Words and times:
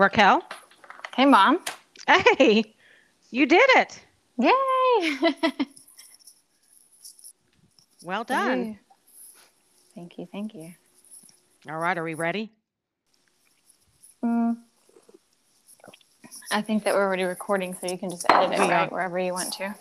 Raquel. 0.00 0.42
Hey, 1.14 1.26
Mom. 1.26 1.60
Hey, 2.06 2.74
you 3.30 3.44
did 3.44 3.68
it. 3.76 4.00
Yay! 4.38 5.18
well 8.02 8.24
done. 8.24 8.78
Thank 9.94 10.16
you. 10.16 10.26
Thank 10.32 10.54
you. 10.54 10.72
All 11.68 11.76
right, 11.76 11.98
are 11.98 12.02
we 12.02 12.14
ready? 12.14 12.50
Mm. 14.24 14.56
I 16.50 16.62
think 16.62 16.84
that 16.84 16.94
we're 16.94 17.04
already 17.04 17.24
recording, 17.24 17.76
so 17.78 17.86
you 17.86 17.98
can 17.98 18.08
just 18.08 18.24
edit 18.30 18.58
it 18.58 18.58
right 18.58 18.90
wherever 18.90 19.18
you 19.18 19.34
want 19.34 19.52
to. 19.52 19.74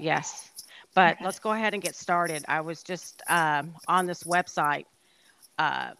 Yes. 0.00 0.50
But 0.92 1.14
okay. 1.14 1.24
let's 1.24 1.38
go 1.38 1.52
ahead 1.52 1.72
and 1.72 1.80
get 1.80 1.94
started. 1.94 2.44
I 2.48 2.62
was 2.62 2.82
just 2.82 3.22
um, 3.28 3.76
on 3.86 4.06
this 4.06 4.24
website, 4.24 4.86
uh, 5.56 5.92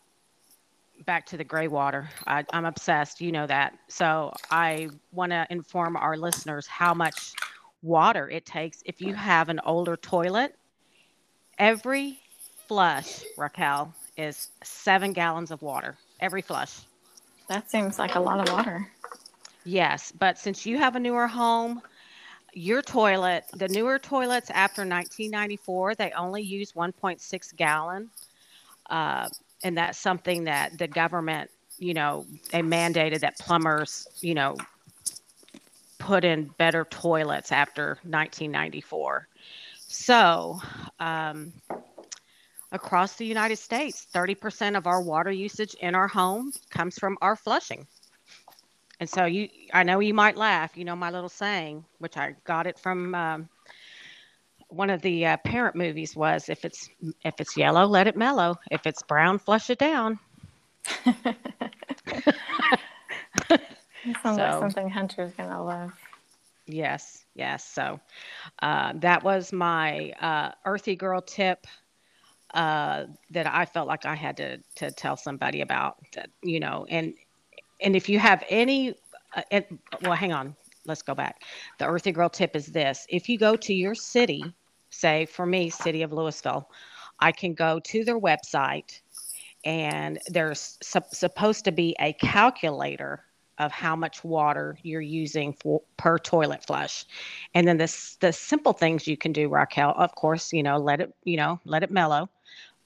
back 1.03 1.27
to 1.27 1.37
the 1.37 1.45
gray 1.45 1.69
water. 1.69 2.09
I, 2.27 2.45
I'm 2.53 2.65
obsessed. 2.65 3.21
You 3.21 3.33
know 3.33 3.47
that. 3.47 3.75
So 3.89 4.33
I 4.51 4.89
want 5.13 5.33
to 5.33 5.47
inform 5.51 5.97
our 5.97 6.17
listeners 6.17 6.67
how 6.67 6.95
much 6.95 7.35
water 7.83 8.29
it 8.31 8.47
takes 8.47 8.83
if 8.87 9.01
you 9.01 9.15
have 9.15 9.49
an 9.49 9.61
older 9.65 9.97
toilet. 9.97 10.57
Every 11.59 12.19
flush, 12.69 13.23
Raquel, 13.37 13.95
is 14.17 14.49
seven 14.63 15.13
gallons 15.13 15.51
of 15.51 15.63
water. 15.63 15.97
Every 16.21 16.43
flush. 16.43 16.81
That 17.49 17.71
seems 17.71 17.99
like 17.99 18.15
a 18.15 18.21
lot 18.21 18.41
of 18.41 18.55
water. 18.55 18.89
Yes, 19.65 20.13
but 20.19 20.39
since 20.39 20.67
you 20.67 20.79
have 20.79 20.97
a 20.97 21.01
newer 21.01 21.27
home, 21.27 21.83
your 22.53 22.83
toilet, 22.83 23.45
the 23.55 23.69
newer 23.69 23.99
toilets 23.99 24.51
after 24.51 24.83
1994, 24.83 25.95
they 25.95 26.11
only 26.13 26.43
use 26.43 26.73
1.6 26.73 27.57
gallon. 27.57 28.11
Uh, 28.91 29.29
and 29.63 29.77
that's 29.77 29.99
something 29.99 30.45
that 30.45 30.79
the 30.79 30.89
government, 30.89 31.51
you 31.79 31.95
know, 31.95 32.27
they 32.51 32.63
mandated 32.63 33.21
that 33.21 33.39
plumbers, 33.39 34.09
you 34.21 34.35
know, 34.35 34.57
put 35.99 36.25
in 36.25 36.51
better 36.59 36.85
toilets 36.85 37.53
after 37.53 37.99
1994. 38.03 39.29
So, 39.87 40.61
um, 40.99 41.53
across 42.73 43.17
the 43.17 43.27
United 43.27 43.57
States, 43.57 44.07
30% 44.13 44.77
of 44.77 44.87
our 44.87 45.03
water 45.03 45.31
usage 45.31 45.75
in 45.75 45.95
our 45.95 46.09
home 46.09 46.53
comes 46.71 46.99
from 46.99 47.17
our 47.21 47.37
flushing. 47.37 47.87
And 48.99 49.09
so 49.09 49.25
you, 49.27 49.49
I 49.73 49.83
know 49.83 50.01
you 50.01 50.15
might 50.15 50.37
laugh. 50.37 50.77
You 50.77 50.85
know 50.85 50.97
my 50.97 51.11
little 51.11 51.29
saying, 51.29 51.85
which 51.99 52.17
I 52.17 52.35
got 52.45 52.67
it 52.67 52.79
from 52.79 53.15
um, 53.15 53.49
one 54.73 54.91
of 54.91 55.03
the 55.03 55.27
uh, 55.27 55.37
parent 55.39 55.77
movies. 55.77 56.17
Was 56.17 56.49
if 56.49 56.65
it's 56.65 56.89
if 57.25 57.35
it's 57.41 57.57
yellow, 57.57 57.87
let 57.87 58.07
it 58.07 58.17
mellow. 58.17 58.57
If 58.71 58.87
it's 58.87 59.03
brown, 59.03 59.39
flush 59.39 59.71
it 59.71 59.79
down. 59.79 60.19
sounds 64.23 64.37
so, 64.37 64.43
like 64.43 64.59
something 64.61 64.89
Hunter's 64.89 65.33
gonna 65.33 65.63
love. 65.63 65.93
Yes, 66.67 67.25
yes. 67.35 67.65
So 67.65 68.01
uh, 68.63 68.93
that 68.97 69.23
was 69.23 69.53
my 69.53 70.13
uh, 70.21 70.53
earthy 70.65 70.97
girl 70.97 71.21
tip 71.21 71.67
uh, 72.55 73.05
that 73.31 73.47
I 73.47 73.65
felt 73.65 73.89
like 73.89 74.07
I 74.07 74.15
had 74.15 74.37
to 74.39 74.59
to 74.77 74.91
tell 74.91 75.17
somebody 75.17 75.61
about. 75.61 75.97
That, 76.15 76.31
you 76.43 76.61
know, 76.61 76.87
and 76.89 77.15
and 77.81 77.97
if 77.97 78.09
you 78.09 78.19
have 78.19 78.45
any, 78.49 78.95
uh, 79.35 79.43
it, 79.51 79.73
well, 80.03 80.15
hang 80.15 80.33
on, 80.33 80.55
let's 80.87 81.03
go 81.03 81.15
back. 81.15 81.43
The 81.79 81.87
Earthy 81.87 82.13
Girl 82.13 82.29
tip 82.29 82.55
is 82.55 82.67
this: 82.67 83.07
if 83.09 83.29
you 83.29 83.39
go 83.39 83.57
to 83.57 83.75
your 83.75 83.95
city, 83.95 84.55
say 84.93 85.27
for 85.27 85.47
me, 85.47 85.71
city 85.71 86.03
of 86.03 86.13
Louisville, 86.13 86.71
I 87.19 87.33
can 87.33 87.55
go 87.55 87.81
to 87.81 88.05
their 88.05 88.21
website, 88.21 89.01
and 89.65 90.19
there's 90.29 90.79
su- 90.83 91.01
supposed 91.13 91.65
to 91.65 91.73
be 91.73 91.97
a 91.99 92.13
calculator 92.13 93.25
of 93.59 93.71
how 93.71 93.95
much 93.95 94.25
water 94.25 94.79
you're 94.83 95.01
using 95.01 95.53
for 95.53 95.83
per 95.97 96.19
toilet 96.19 96.65
flush. 96.65 97.05
And 97.55 97.67
then 97.67 97.79
the 97.79 98.17
the 98.21 98.33
simple 98.33 98.73
things 98.73 99.07
you 99.07 99.17
can 99.17 99.33
do 99.33 99.49
raquel 99.49 99.95
of 99.97 100.15
course 100.15 100.53
you 100.53 100.63
know 100.63 100.79
let 100.79 101.01
it 101.01 101.15
you 101.25 101.37
know 101.37 101.61
let 101.65 101.83
it 101.83 101.91
mellow. 101.91 102.29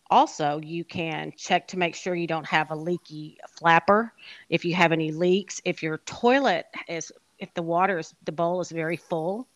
Also, 0.09 0.61
you 0.63 0.85
can 0.85 1.33
check 1.37 1.67
to 1.69 1.79
make 1.79 1.95
sure 1.95 2.15
you 2.15 2.29
don't 2.29 2.47
have 2.47 2.71
a 2.71 2.77
leaky 2.77 3.39
flapper. 3.59 4.13
If 4.49 4.65
you 4.65 4.75
have 4.75 4.93
any 4.93 5.11
leaks, 5.11 5.61
if 5.65 5.83
your 5.83 5.99
toilet 5.99 6.67
is, 6.89 7.11
if 7.41 7.53
the 7.55 7.63
water 7.63 7.99
is, 7.99 8.15
the 8.25 8.31
bowl 8.33 8.61
is 8.61 8.71
very 8.71 8.97
full, 8.97 9.49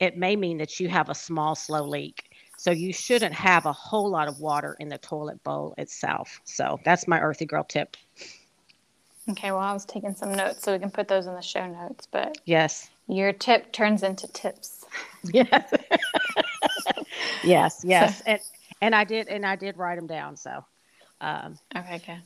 it 0.00 0.16
may 0.16 0.36
mean 0.36 0.58
that 0.58 0.80
you 0.80 0.88
have 0.88 1.08
a 1.08 1.14
small, 1.14 1.54
slow 1.54 1.84
leak. 1.84 2.30
So 2.56 2.70
you 2.70 2.92
shouldn't 2.92 3.34
have 3.34 3.66
a 3.66 3.72
whole 3.72 4.08
lot 4.10 4.28
of 4.28 4.38
water 4.40 4.76
in 4.78 4.88
the 4.88 4.98
toilet 4.98 5.42
bowl 5.42 5.74
itself. 5.78 6.40
So 6.44 6.78
that's 6.84 7.08
my 7.08 7.20
earthy 7.20 7.44
girl 7.44 7.64
tip. 7.64 7.96
Okay, 9.30 9.50
well, 9.50 9.60
I 9.60 9.72
was 9.72 9.84
taking 9.84 10.14
some 10.14 10.32
notes 10.34 10.64
so 10.64 10.72
we 10.72 10.78
can 10.78 10.90
put 10.90 11.08
those 11.08 11.26
in 11.26 11.34
the 11.34 11.42
show 11.42 11.66
notes. 11.66 12.06
But 12.10 12.38
yes, 12.44 12.90
your 13.08 13.32
tip 13.32 13.72
turns 13.72 14.02
into 14.02 14.26
tips. 14.28 14.84
Yes, 15.32 15.72
yes, 17.42 17.80
yes. 17.84 18.22
And 18.26 18.40
and 18.80 18.94
I 18.94 19.04
did, 19.04 19.28
and 19.28 19.46
I 19.46 19.56
did 19.56 19.76
write 19.76 19.96
them 19.96 20.08
down. 20.08 20.36
So, 20.36 20.64
um, 21.20 21.58
okay, 21.76 21.96
okay. 21.96 22.18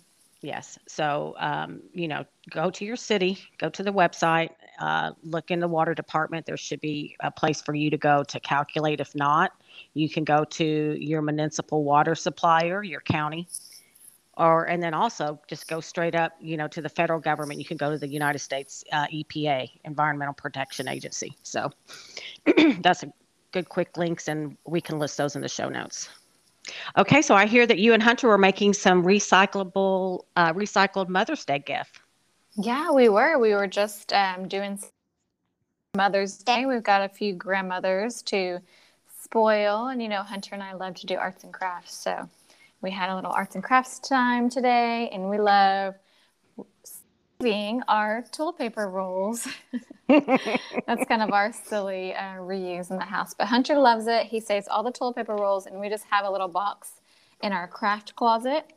Yes. 0.43 0.79
So, 0.87 1.35
um, 1.39 1.83
you 1.93 2.09
know, 2.09 2.25
go 2.51 2.71
to 2.71 2.85
your 2.85 2.97
city, 2.97 3.39
go 3.59 3.69
to 3.71 3.83
the 3.83 3.93
website, 3.93 4.51
uh, 4.79 5.13
look 5.25 5.51
in 5.51 5.61
the 5.61 5.69
water 5.69 5.95
department. 5.95 6.45
There 6.47 6.57
should 6.57 6.81
be 6.81 7.17
a 7.21 7.31
place 7.31 7.63
for 7.63 7.75
you 7.75 7.91
to 7.91 7.97
go 7.97 8.23
to 8.25 8.41
calculate. 8.41 9.01
If 9.01 9.15
not, 9.15 9.53
you 9.95 10.09
can 10.09 10.25
go 10.25 10.45
to 10.45 10.65
your 10.65 11.23
municipal 11.23 11.85
water 11.85 12.15
supplier, 12.15 12.83
your 12.83 13.01
county, 13.01 13.49
or 14.37 14.65
and 14.67 14.83
then 14.83 14.93
also 14.93 15.41
just 15.49 15.69
go 15.69 15.81
straight 15.81 16.15
up, 16.15 16.33
you 16.39 16.59
know, 16.59 16.69
to 16.69 16.83
the 16.83 16.91
federal 16.91 17.19
government. 17.19 17.59
You 17.59 17.65
can 17.65 17.79
go 17.79 17.91
to 17.91 17.99
the 17.99 18.09
United 18.09 18.41
States 18.41 18.85
uh, 18.93 19.07
EPA, 19.07 19.71
Environmental 19.85 20.35
Protection 20.35 20.87
Agency. 20.87 21.35
So 21.43 21.71
that's 22.81 23.03
a 23.03 23.13
good 23.53 23.71
quick 23.71 23.97
links, 23.97 24.29
and 24.29 24.59
we 24.67 24.83
can 24.83 24.99
list 24.99 25.17
those 25.17 25.35
in 25.35 25.41
the 25.41 25.49
show 25.49 25.71
notes. 25.71 26.11
Okay, 26.97 27.23
so 27.23 27.35
I 27.35 27.47
hear 27.47 27.67
that 27.67 27.79
you 27.79 27.93
and 27.93 28.03
Hunter 28.03 28.29
were 28.29 28.39
making 28.39 28.75
some 28.75 29.05
recyclable, 29.05 30.25
uh, 30.37 30.53
recycled 30.53 31.09
Mother's 31.09 31.45
Day 31.45 31.59
gift. 31.59 32.01
Yeah, 32.57 32.91
we 32.91 33.09
were. 33.09 33.39
We 33.39 33.53
were 33.55 33.67
just 33.67 34.13
um, 34.13 34.49
doing 34.49 34.79
Mother's 35.97 36.39
Day. 36.39 36.67
We've 36.67 36.83
got 36.83 37.03
a 37.03 37.09
few 37.09 37.35
grandmothers 37.35 38.23
to 38.23 38.61
spoil, 39.23 39.89
and 39.89 40.03
you 40.03 40.09
know, 40.09 40.23
Hunter 40.23 40.55
and 40.55 40.63
I 40.63 40.75
love 40.75 40.95
to 40.97 41.07
do 41.07 41.17
arts 41.17 41.45
and 41.45 41.53
crafts. 41.53 41.95
So 41.97 42.29
we 42.81 42.91
had 42.91 43.11
a 43.11 43.15
little 43.15 43.33
arts 43.33 43.55
and 43.55 43.65
crafts 43.65 43.99
time 43.99 44.49
today, 44.49 45.11
and 45.13 45.29
we 45.29 45.39
love 45.39 45.95
being 47.39 47.83
our 47.89 48.25
toilet 48.33 48.59
paper 48.59 48.89
rolls. 48.89 49.47
That's 50.09 51.05
kind 51.09 51.23
of 51.23 51.31
our 51.33 51.53
silly 51.53 52.15
uh, 52.15 52.37
reuse 52.37 52.91
in 52.91 52.97
the 52.97 53.05
house. 53.05 53.35
But 53.35 53.49
Hunter 53.49 53.79
loves 53.79 54.07
it. 54.07 54.27
He 54.27 54.41
saves 54.41 54.69
all 54.69 54.83
the 54.83 54.93
toilet 54.93 55.17
paper 55.17 55.35
rolls, 55.35 55.67
and 55.67 55.81
we 55.81 55.89
just 55.89 56.05
have 56.11 56.25
a 56.25 56.31
little 56.31 56.49
box 56.49 56.93
in 57.43 57.53
our 57.53 57.69
craft 57.69 58.17
closet. 58.17 58.73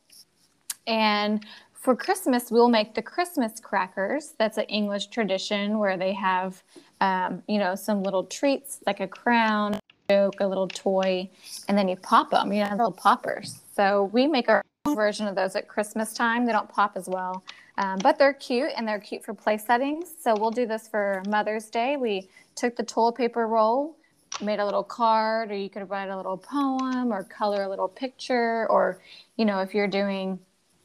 And 0.87 1.45
for 1.73 1.95
Christmas, 1.95 2.51
we'll 2.51 2.69
make 2.69 2.93
the 2.93 3.01
Christmas 3.01 3.59
crackers. 3.59 4.33
That's 4.37 4.57
an 4.57 4.65
English 4.65 5.07
tradition 5.07 5.79
where 5.79 5.97
they 5.97 6.13
have, 6.13 6.61
um, 6.99 7.43
you 7.47 7.57
know, 7.57 7.75
some 7.75 8.03
little 8.03 8.25
treats 8.25 8.79
like 8.85 8.99
a 8.99 9.07
crown, 9.07 9.79
joke, 10.09 10.35
a 10.39 10.47
little 10.47 10.67
toy, 10.67 11.29
and 11.67 11.77
then 11.77 11.87
you 11.87 11.95
pop 11.95 12.31
them, 12.31 12.51
you 12.51 12.63
know, 12.63 12.71
little 12.71 12.91
poppers. 12.91 13.61
So 13.73 14.09
we 14.11 14.27
make 14.27 14.49
our 14.49 14.63
version 14.95 15.27
of 15.27 15.35
those 15.35 15.55
at 15.55 15.67
Christmas 15.67 16.13
time. 16.13 16.45
They 16.45 16.51
don't 16.51 16.69
pop 16.69 16.93
as 16.95 17.07
well. 17.07 17.43
Um, 17.79 17.97
but 17.99 18.19
they're 18.19 18.33
cute 18.33 18.71
and 18.75 18.85
they're 18.85 18.99
cute 18.99 19.23
for 19.23 19.33
play 19.33 19.57
settings. 19.57 20.11
So 20.21 20.35
we'll 20.37 20.51
do 20.51 20.65
this 20.65 20.87
for 20.87 21.23
Mother's 21.27 21.69
Day. 21.69 21.95
We 21.95 22.27
took 22.55 22.75
the 22.75 22.83
toilet 22.83 23.15
paper 23.15 23.47
roll, 23.47 23.95
made 24.41 24.59
a 24.59 24.65
little 24.65 24.83
card, 24.83 25.49
or 25.49 25.55
you 25.55 25.69
could 25.69 25.89
write 25.89 26.09
a 26.09 26.17
little 26.17 26.37
poem 26.37 27.13
or 27.13 27.23
color 27.23 27.63
a 27.63 27.69
little 27.69 27.87
picture. 27.87 28.69
Or, 28.69 28.99
you 29.37 29.45
know, 29.45 29.61
if 29.61 29.73
you're 29.73 29.87
doing 29.87 30.39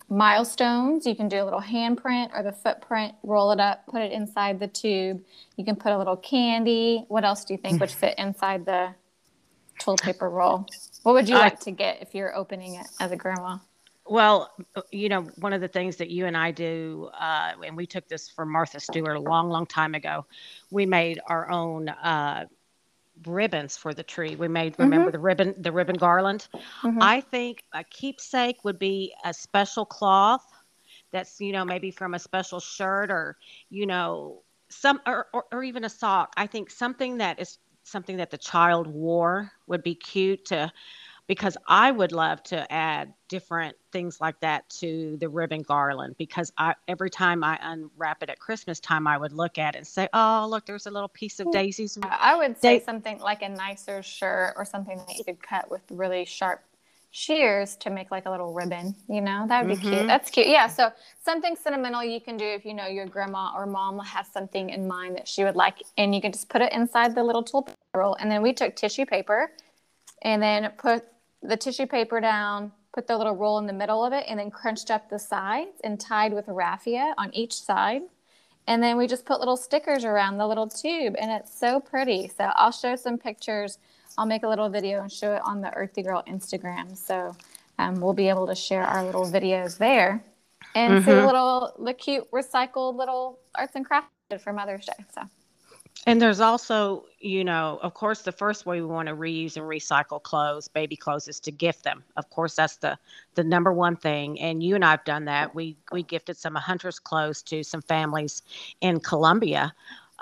milestones, 0.09 1.05
you 1.05 1.17
can 1.17 1.29
do 1.29 1.43
a 1.43 1.45
little 1.45 1.61
handprint 1.61 2.31
or 2.33 2.45
the 2.45 2.53
footprint, 2.53 3.15
roll 3.25 3.51
it 3.51 3.59
up, 3.59 3.87
put 3.87 4.01
it 4.01 4.13
inside 4.13 4.61
the 4.61 4.69
tube. 4.69 5.21
You 5.57 5.65
can 5.65 5.75
put 5.75 5.91
a 5.91 5.99
little 5.99 6.17
candy. 6.17 7.07
What 7.09 7.25
else 7.25 7.45
do 7.45 7.55
you 7.55 7.59
think 7.59 7.81
would 7.81 7.91
fit 7.91 8.15
inside 8.19 8.67
the 8.67 8.95
toilet 9.81 10.03
paper 10.03 10.31
roll? 10.31 10.67
What 11.03 11.15
would 11.15 11.29
you 11.29 11.35
like 11.35 11.59
to 11.61 11.73
get 11.73 12.03
if 12.03 12.15
you're 12.15 12.37
opening 12.37 12.77
it 12.77 12.87
as 13.01 13.11
a 13.11 13.17
grandma? 13.17 13.59
Well, 14.07 14.51
you 14.91 15.09
know, 15.09 15.23
one 15.39 15.55
of 15.55 15.63
the 15.63 15.69
things 15.69 15.97
that 15.97 16.11
you 16.11 16.27
and 16.27 16.37
I 16.37 16.51
do, 16.51 17.11
uh, 17.19 17.53
and 17.65 17.77
we 17.77 17.87
took 17.87 18.07
this 18.07 18.29
from 18.29 18.53
Martha 18.53 18.79
Stewart 18.79 19.17
a 19.17 19.21
long, 19.21 19.49
long 19.49 19.67
time 19.67 19.95
ago. 19.95 20.27
We 20.71 20.85
made 20.85 21.21
our 21.27 21.51
own 21.51 21.89
uh, 21.89 22.45
ribbons 23.27 23.79
for 23.79 23.95
the 23.95 24.03
tree. 24.03 24.37
We 24.37 24.47
made, 24.47 24.75
remember 24.79 25.07
mm-hmm. 25.07 25.13
the 25.13 25.19
ribbon, 25.19 25.55
the 25.57 25.73
ribbon 25.73 25.97
garland. 25.97 26.49
Mm-hmm. 26.83 26.99
I 27.01 27.23
think 27.23 27.65
a 27.73 27.83
keepsake 27.83 28.63
would 28.63 28.79
be 28.79 29.15
a 29.25 29.33
special 29.33 29.87
cloth 29.87 30.45
that's, 31.11 31.41
you 31.41 31.53
know, 31.53 31.65
maybe 31.65 31.91
from 31.91 32.13
a 32.13 32.19
special 32.19 32.61
shirt 32.61 33.11
or, 33.11 33.39
you 33.71 33.87
know, 33.87 34.43
some, 34.69 35.01
or, 35.07 35.29
or, 35.33 35.45
or 35.51 35.63
even 35.63 35.85
a 35.85 35.89
sock. 35.89 36.35
I 36.37 36.47
think 36.47 36.71
something 36.71 37.19
that 37.19 37.41
is 37.41 37.59
something 37.85 38.17
that 38.17 38.31
the 38.31 38.39
child 38.39 38.87
wore 38.87 39.53
would 39.67 39.83
be 39.83 39.95
cute 39.95 40.45
to 40.47 40.73
because 41.27 41.57
I 41.67 41.91
would 41.91 42.13
love 42.13 42.43
to 42.45 42.71
add 42.73 43.15
different 43.29 43.77
things 43.93 44.21
like 44.21 44.39
that 44.41 44.69
to 44.69 45.17
the 45.19 45.29
ribbon 45.29 45.63
garland 45.63 46.17
because 46.19 46.53
I 46.59 46.75
every 46.87 47.11
time 47.11 47.43
I 47.43 47.59
unwrap 47.63 48.23
it 48.23 48.31
at 48.31 48.39
Christmas 48.39 48.81
time 48.81 49.07
I 49.07 49.17
would 49.17 49.33
look 49.33 49.59
at 49.59 49.75
it 49.75 49.79
and 49.79 49.87
say, 49.87 50.09
"Oh, 50.13 50.47
look, 50.49 50.67
there's 50.67 50.87
a 50.87 50.91
little 50.91 51.09
piece 51.09 51.41
of 51.41 51.51
daisies." 51.51 51.99
I 52.03 52.37
would 52.37 52.61
say 52.61 52.81
something 52.81 53.19
like 53.19 53.43
a 53.43 53.49
nicer 53.49 54.03
shirt 54.03 54.55
or 54.57 54.65
something 54.65 54.99
that 54.99 55.17
you 55.17 55.25
could 55.25 55.43
cut 55.43 55.71
with 55.71 55.83
really 55.91 56.25
sharp 56.25 56.63
shears 57.17 57.77
to 57.77 57.91
make 57.91 58.11
like 58.11 58.27
a 58.27 58.31
little 58.31 58.53
ribbon 58.53 58.93
you 59.09 59.21
know 59.21 59.47
that 59.47 59.65
would 59.65 59.77
be 59.77 59.81
mm-hmm. 59.81 59.95
cute 59.99 60.07
that's 60.09 60.31
cute 60.31 60.49
yeah 60.49 60.67
so 60.67 60.91
something 61.25 61.55
sentimental 61.55 62.03
you 62.03 62.21
can 62.21 62.37
do 62.37 62.45
if 62.45 62.65
you 62.65 62.75
know 62.75 62.89
your 62.89 63.07
grandma 63.07 63.53
or 63.55 63.67
mom 63.67 64.01
has 64.01 64.27
something 64.27 64.69
in 64.71 64.89
mind 64.89 65.15
that 65.15 65.29
she 65.29 65.45
would 65.45 65.55
like 65.55 65.81
and 65.97 66.13
you 66.13 66.21
can 66.21 66.33
just 66.33 66.49
put 66.49 66.61
it 66.61 66.73
inside 66.73 67.15
the 67.15 67.23
little 67.23 67.45
tool 67.45 67.69
roll 67.95 68.17
and 68.17 68.29
then 68.29 68.43
we 68.43 68.53
took 68.53 68.75
tissue 68.75 69.07
paper 69.07 69.53
and 70.23 70.43
then 70.43 70.69
put 70.77 71.05
the 71.45 71.57
tissue 71.57 71.87
paper 71.87 72.21
down 72.21 72.73
put 72.93 73.07
the 73.07 73.17
little 73.17 73.35
roll 73.35 73.59
in 73.59 73.67
the 73.67 73.73
middle 73.73 74.05
of 74.05 74.13
it 74.13 74.25
and 74.29 74.39
then 74.39 74.51
crunched 74.51 74.91
up 74.91 75.09
the 75.11 75.19
sides 75.19 75.81
and 75.83 76.01
tied 76.01 76.33
with 76.33 76.47
raffia 76.49 77.15
on 77.19 77.33
each 77.35 77.55
side 77.55 78.03
and 78.67 78.83
then 78.83 78.97
we 78.97 79.07
just 79.07 79.27
put 79.27 79.41
little 79.41 79.57
stickers 79.57 80.05
around 80.05 80.39
the 80.39 80.47
little 80.47 80.69
tube 80.69 81.15
and 81.19 81.31
it's 81.31 81.59
so 81.59 81.81
pretty 81.81 82.29
so 82.29 82.51
i'll 82.57 82.73
show 82.73 82.97
some 82.97 83.19
pictures 83.19 83.79
I'll 84.17 84.27
make 84.27 84.45
a 84.45 84.49
little 84.49 84.69
video 84.69 85.03
and 85.03 85.11
show 85.11 85.35
it 85.35 85.43
on 85.45 85.61
the 85.61 85.73
Earthy 85.75 86.03
Girl 86.03 86.23
Instagram. 86.29 86.97
So 86.97 87.37
um, 87.79 88.01
we'll 88.01 88.13
be 88.13 88.29
able 88.29 88.47
to 88.47 88.55
share 88.55 88.85
our 88.85 89.05
little 89.05 89.27
videos 89.27 89.77
there 89.77 90.23
and 90.75 90.95
mm-hmm. 90.95 91.05
see 91.05 91.15
the 91.15 91.27
little, 91.27 91.75
the 91.85 91.95
cute 91.95 92.31
recycled 92.31 92.97
little 92.97 93.39
arts 93.55 93.75
and 93.75 93.85
crafts 93.85 94.11
for 94.43 94.53
Mother's 94.53 94.87
Day. 94.87 95.05
So. 95.15 95.23
And 96.07 96.21
there's 96.21 96.41
also, 96.41 97.07
you 97.19 97.45
know, 97.45 97.79
of 97.83 97.95
course, 97.95 98.23
the 98.23 98.33
first 98.33 98.67
way 98.67 98.81
we 98.81 98.87
want 98.87 99.09
to 99.09 99.15
reuse 99.15 99.57
and 99.57 99.65
recycle 99.65 100.23
clothes, 100.23 100.69
baby 100.69 100.97
clothes, 100.97 101.29
is 101.29 101.41
to 101.41 101.51
gift 101.51 101.83
them. 101.83 102.05
Of 102.17 102.29
course, 102.31 102.55
that's 102.57 102.77
the 102.77 102.99
the 103.35 103.45
number 103.45 103.73
one 103.73 103.97
thing. 103.97 104.39
And 104.41 104.63
you 104.63 104.75
and 104.75 104.85
I've 104.85 105.05
done 105.05 105.25
that. 105.27 105.55
We 105.55 105.77
we 105.93 106.03
gifted 106.03 106.37
some 106.37 106.55
Hunter's 106.55 106.99
clothes 106.99 107.43
to 107.45 107.63
some 107.63 107.83
families 107.83 108.43
in 108.81 109.01
Colombia 109.01 109.75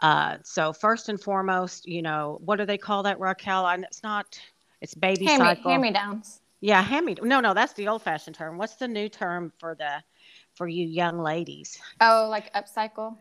uh, 0.02 0.38
so 0.42 0.72
first 0.72 1.08
and 1.08 1.20
foremost, 1.20 1.86
you 1.86 2.02
know, 2.02 2.40
what 2.44 2.56
do 2.56 2.64
they 2.66 2.76
call 2.76 3.04
that, 3.04 3.20
Raquel? 3.20 3.66
And 3.66 3.84
it's 3.84 4.02
not. 4.02 4.38
It's 4.80 4.94
baby 4.94 5.26
hand 5.26 5.38
cycle. 5.38 5.70
Hand 5.70 5.82
me 5.82 5.92
downs. 5.92 6.40
Yeah, 6.60 6.82
hand 6.82 7.06
me. 7.06 7.16
No, 7.22 7.40
no, 7.40 7.54
that's 7.54 7.72
the 7.74 7.86
old 7.88 8.02
fashioned 8.02 8.34
term. 8.34 8.58
What's 8.58 8.74
the 8.74 8.88
new 8.88 9.08
term 9.08 9.52
for 9.58 9.76
the 9.76 10.02
for 10.54 10.66
you 10.66 10.86
young 10.86 11.18
ladies? 11.20 11.80
Oh, 12.00 12.26
like 12.28 12.52
upcycle. 12.54 13.16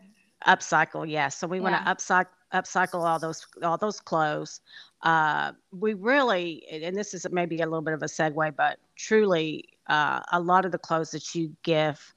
Upcycle, 0.46 1.04
yes. 1.06 1.12
Yeah. 1.12 1.28
So 1.28 1.46
we 1.46 1.60
want 1.60 1.76
to 1.76 1.82
upcycle 1.82 2.26
upcycle 2.52 3.04
all 3.04 3.18
those 3.18 3.46
all 3.62 3.78
those 3.78 4.00
clothes. 4.00 4.60
Uh, 5.02 5.52
we 5.72 5.94
really, 5.94 6.64
and 6.70 6.96
this 6.96 7.12
is 7.12 7.26
maybe 7.30 7.60
a 7.60 7.66
little 7.66 7.82
bit 7.82 7.94
of 7.94 8.02
a 8.02 8.06
segue, 8.06 8.54
but 8.56 8.78
truly, 8.96 9.68
uh, 9.88 10.20
a 10.30 10.40
lot 10.40 10.64
of 10.64 10.72
the 10.72 10.78
clothes 10.78 11.10
that 11.10 11.34
you 11.34 11.54
give 11.64 12.14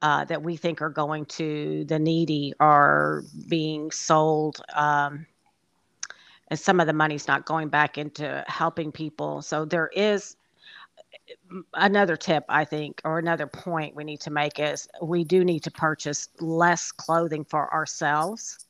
uh, 0.00 0.24
that 0.24 0.42
we 0.42 0.56
think 0.56 0.80
are 0.80 0.90
going 0.90 1.26
to 1.26 1.84
the 1.84 1.98
needy 1.98 2.54
are 2.60 3.24
being 3.48 3.90
sold. 3.90 4.62
Um, 4.74 5.26
and 6.48 6.58
some 6.58 6.80
of 6.80 6.86
the 6.86 6.92
money's 6.92 7.26
not 7.26 7.46
going 7.46 7.68
back 7.68 7.98
into 7.98 8.44
helping 8.48 8.92
people. 8.92 9.42
So 9.42 9.64
there 9.64 9.90
is 9.94 10.36
another 11.74 12.16
tip 12.16 12.44
I 12.48 12.64
think, 12.64 13.00
or 13.04 13.18
another 13.18 13.46
point 13.46 13.94
we 13.94 14.04
need 14.04 14.20
to 14.22 14.30
make 14.30 14.58
is 14.58 14.88
we 15.02 15.24
do 15.24 15.44
need 15.44 15.62
to 15.64 15.70
purchase 15.70 16.28
less 16.40 16.90
clothing 16.92 17.44
for 17.44 17.72
ourselves 17.72 18.64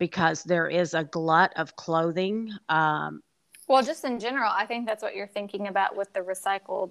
because 0.00 0.42
there 0.42 0.66
is 0.66 0.94
a 0.94 1.04
glut 1.04 1.52
of 1.54 1.76
clothing. 1.76 2.50
Um, 2.68 3.22
well, 3.68 3.84
just 3.84 4.04
in 4.04 4.18
general, 4.18 4.50
I 4.52 4.66
think 4.66 4.86
that's 4.86 5.04
what 5.04 5.14
you're 5.14 5.28
thinking 5.28 5.68
about 5.68 5.94
with 5.94 6.12
the 6.12 6.20
recycled 6.20 6.90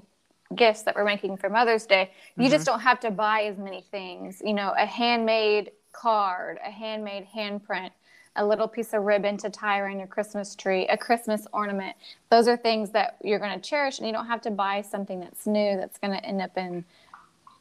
gifts 0.55 0.83
that 0.83 0.95
we're 0.95 1.03
making 1.03 1.37
for 1.37 1.49
Mother's 1.49 1.85
Day, 1.85 2.11
you 2.37 2.43
mm-hmm. 2.43 2.51
just 2.51 2.65
don't 2.65 2.79
have 2.79 2.99
to 3.01 3.11
buy 3.11 3.41
as 3.41 3.57
many 3.57 3.81
things. 3.91 4.41
You 4.43 4.53
know, 4.53 4.73
a 4.77 4.85
handmade 4.85 5.71
card, 5.91 6.57
a 6.65 6.71
handmade 6.71 7.27
handprint, 7.35 7.91
a 8.35 8.45
little 8.45 8.67
piece 8.67 8.93
of 8.93 9.03
ribbon 9.03 9.37
to 9.37 9.49
tie 9.49 9.79
around 9.79 9.97
your 9.97 10.07
Christmas 10.07 10.55
tree, 10.55 10.87
a 10.87 10.97
Christmas 10.97 11.45
ornament. 11.51 11.95
Those 12.29 12.47
are 12.47 12.57
things 12.57 12.91
that 12.91 13.17
you're 13.23 13.39
going 13.39 13.59
to 13.59 13.69
cherish, 13.69 13.99
and 13.99 14.07
you 14.07 14.13
don't 14.13 14.27
have 14.27 14.41
to 14.41 14.51
buy 14.51 14.81
something 14.81 15.19
that's 15.19 15.45
new 15.45 15.75
that's 15.77 15.97
going 15.97 16.13
to 16.13 16.23
end 16.25 16.41
up 16.41 16.57
in, 16.57 16.85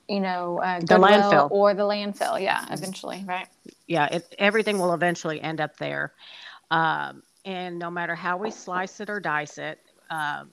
you 0.09 0.21
know, 0.21 0.59
uh, 0.61 0.81
the 0.81 0.99
landfill 0.99 1.51
or 1.51 1.75
the 1.75 1.83
landfill. 1.83 2.41
Yeah, 2.41 2.65
eventually, 2.71 3.25
right? 3.27 3.47
Yeah, 3.87 4.07
it, 4.07 4.35
everything 4.39 4.79
will 4.79 4.95
eventually 4.95 5.41
end 5.41 5.61
up 5.61 5.77
there. 5.77 6.13
Um, 6.71 7.23
and 7.45 7.79
no 7.79 7.91
matter 7.91 8.15
how 8.15 8.37
we 8.37 8.51
slice 8.51 9.01
it 9.01 9.11
or 9.11 9.21
dice 9.21 9.59
it, 9.59 9.81
um, 10.11 10.51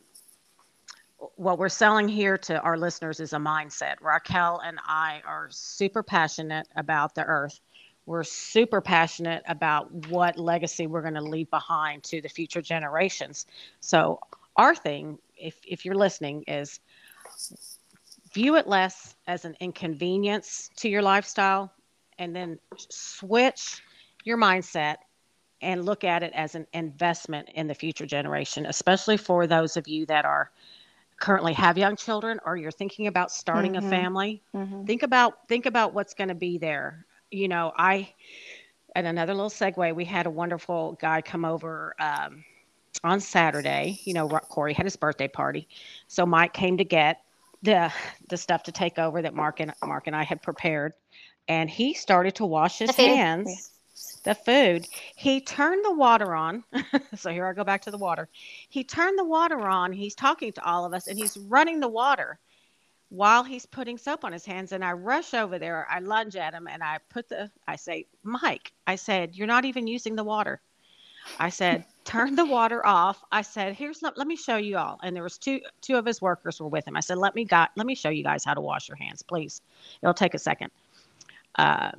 what 1.36 1.58
we're 1.58 1.70
selling 1.70 2.08
here 2.08 2.38
to 2.38 2.60
our 2.62 2.78
listeners 2.78 3.20
is 3.20 3.34
a 3.34 3.38
mindset. 3.38 3.96
Raquel 4.02 4.62
and 4.64 4.80
I 4.86 5.22
are 5.26 5.48
super 5.52 6.04
passionate 6.04 6.68
about 6.76 7.16
the 7.16 7.24
earth. 7.24 7.60
We're 8.06 8.24
super 8.24 8.82
passionate 8.82 9.42
about 9.48 9.92
what 10.10 10.38
legacy 10.38 10.86
we're 10.86 11.02
going 11.02 11.16
to 11.16 11.24
leave 11.24 11.50
behind 11.50 12.04
to 12.04 12.22
the 12.22 12.30
future 12.30 12.62
generations. 12.62 13.48
So, 13.80 14.20
our 14.58 14.76
thing, 14.76 15.18
if, 15.36 15.56
if 15.68 15.84
you're 15.84 15.96
listening, 15.96 16.44
is 16.48 16.80
view 18.36 18.58
it 18.58 18.68
less 18.68 19.16
as 19.28 19.46
an 19.46 19.56
inconvenience 19.62 20.70
to 20.76 20.90
your 20.90 21.02
lifestyle 21.02 21.72
and 22.20 22.36
then 22.36 22.60
switch 22.90 23.82
your 24.26 24.38
mindset 24.38 24.98
and 25.62 25.86
look 25.86 26.04
at 26.04 26.22
it 26.22 26.34
as 26.36 26.54
an 26.54 26.68
investment 26.74 27.48
in 27.56 27.66
the 27.66 27.74
future 27.74 28.06
generation, 28.06 28.66
especially 28.66 29.16
for 29.16 29.48
those 29.48 29.78
of 29.78 29.88
you 29.88 30.06
that 30.08 30.26
are 30.26 30.52
currently 31.18 31.54
have 31.54 31.78
young 31.78 31.96
children 31.96 32.38
or 32.46 32.58
you're 32.58 32.72
thinking 32.72 33.08
about 33.08 33.32
starting 33.32 33.74
mm-hmm. 33.74 33.88
a 33.88 33.90
family 33.90 34.44
mm-hmm. 34.54 34.84
think 34.84 35.02
about 35.02 35.48
think 35.48 35.66
about 35.66 35.94
what's 35.94 36.14
going 36.14 36.28
to 36.28 36.36
be 36.36 36.58
there 36.58 37.06
you 37.32 37.48
know 37.48 37.72
i 37.78 38.14
and 38.98 39.08
another 39.08 39.34
little 39.34 39.50
segue 39.50 39.96
we 39.96 40.04
had 40.04 40.26
a 40.26 40.30
wonderful 40.30 40.98
guy 41.00 41.22
come 41.22 41.46
over 41.46 41.96
um, 42.00 42.44
on 43.06 43.22
saturday 43.22 43.98
you 44.04 44.14
know 44.14 44.28
corey 44.28 44.74
had 44.74 44.86
his 44.86 44.98
birthday 44.98 45.30
party 45.30 45.70
so 46.10 46.26
mike 46.26 46.52
came 46.52 46.76
to 46.76 46.84
get 46.84 47.22
the 47.66 47.92
the 48.30 48.38
stuff 48.38 48.64
to 48.64 48.72
take 48.72 48.98
over 48.98 49.22
that 49.22 49.34
mark 49.34 49.60
and 49.60 49.74
mark 49.84 50.08
and 50.08 50.16
i 50.16 50.24
had 50.24 50.42
prepared 50.42 50.94
and 51.48 51.70
he 51.70 51.94
started 51.94 52.36
to 52.36 52.46
wash 52.46 52.80
his 52.80 52.96
hands 52.96 53.72
the 54.24 54.36
food. 54.36 54.88
He 55.16 55.40
turned 55.40 55.86
the 55.86 55.94
water 55.94 56.36
on. 56.36 56.64
so 57.16 57.32
here 57.32 57.46
I 57.46 57.54
go 57.54 57.64
back 57.64 57.82
to 57.84 57.92
the 57.92 57.98
water. 57.98 58.28
He 58.70 58.84
turned 58.84 59.18
the 59.18 59.24
water 59.24 59.60
on. 59.68 59.94
He's 59.94 60.16
talking 60.16 60.52
to 60.54 60.66
all 60.66 60.86
of 60.86 60.94
us 60.94 61.08
and 61.08 61.18
he's 61.18 61.38
running 61.38 61.80
the 61.80 61.88
water 61.88 62.40
while 63.10 63.44
he's 63.44 63.66
putting 63.66 63.98
soap 63.98 64.26
on 64.26 64.34
his 64.34 64.46
hands. 64.46 64.72
And 64.72 64.84
I 64.84 64.92
rush 64.92 65.34
over 65.34 65.58
there. 65.58 65.88
I 65.90 66.00
lunge 66.00 66.36
at 66.36 66.54
him 66.54 66.68
and 66.68 66.84
I 66.84 67.00
put 67.10 67.30
the, 67.30 67.50
I 67.68 67.78
say, 67.78 68.08
Mike, 68.24 68.74
I 68.86 68.96
said, 68.96 69.36
you're 69.36 69.48
not 69.48 69.66
even 69.66 69.88
using 69.88 70.16
the 70.16 70.24
water. 70.24 70.60
I 71.40 71.50
said, 71.50 71.86
turn 72.06 72.36
the 72.36 72.46
water 72.46 72.86
off. 72.86 73.24
I 73.32 73.42
said, 73.42 73.74
here's, 73.76 74.02
let, 74.02 74.18
let 74.18 74.28
me 74.28 74.36
show 74.36 74.58
you 74.58 74.78
all. 74.78 75.00
And 75.04 75.16
there 75.16 75.24
was 75.24 75.38
two, 75.38 75.60
two 75.82 75.98
of 75.98 76.06
his 76.06 76.22
workers 76.22 76.62
were 76.62 76.70
with 76.70 76.88
him. 76.88 76.96
I 76.96 77.02
said, 77.02 77.18
let 77.18 77.36
me 77.36 77.44
got, 77.44 77.72
let 77.76 77.86
me 77.86 77.96
show 77.96 78.10
you 78.10 78.24
guys 78.24 78.46
how 78.46 78.54
to 78.54 78.62
wash 78.62 78.88
your 78.88 78.98
hands, 78.98 79.22
please. 79.24 79.62
It'll 80.02 80.14
take 80.14 80.34
a 80.34 80.40
second. 80.40 80.72
Uh, 81.56 81.92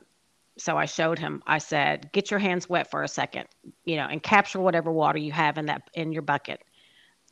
so 0.58 0.76
I 0.76 0.86
showed 0.86 1.18
him. 1.18 1.42
I 1.46 1.58
said, 1.58 2.10
"Get 2.12 2.30
your 2.30 2.40
hands 2.40 2.68
wet 2.68 2.90
for 2.90 3.02
a 3.02 3.08
second, 3.08 3.46
you 3.84 3.96
know, 3.96 4.06
and 4.06 4.22
capture 4.22 4.58
whatever 4.58 4.90
water 4.90 5.18
you 5.18 5.32
have 5.32 5.58
in 5.58 5.66
that 5.66 5.90
in 5.94 6.12
your 6.12 6.22
bucket. 6.22 6.62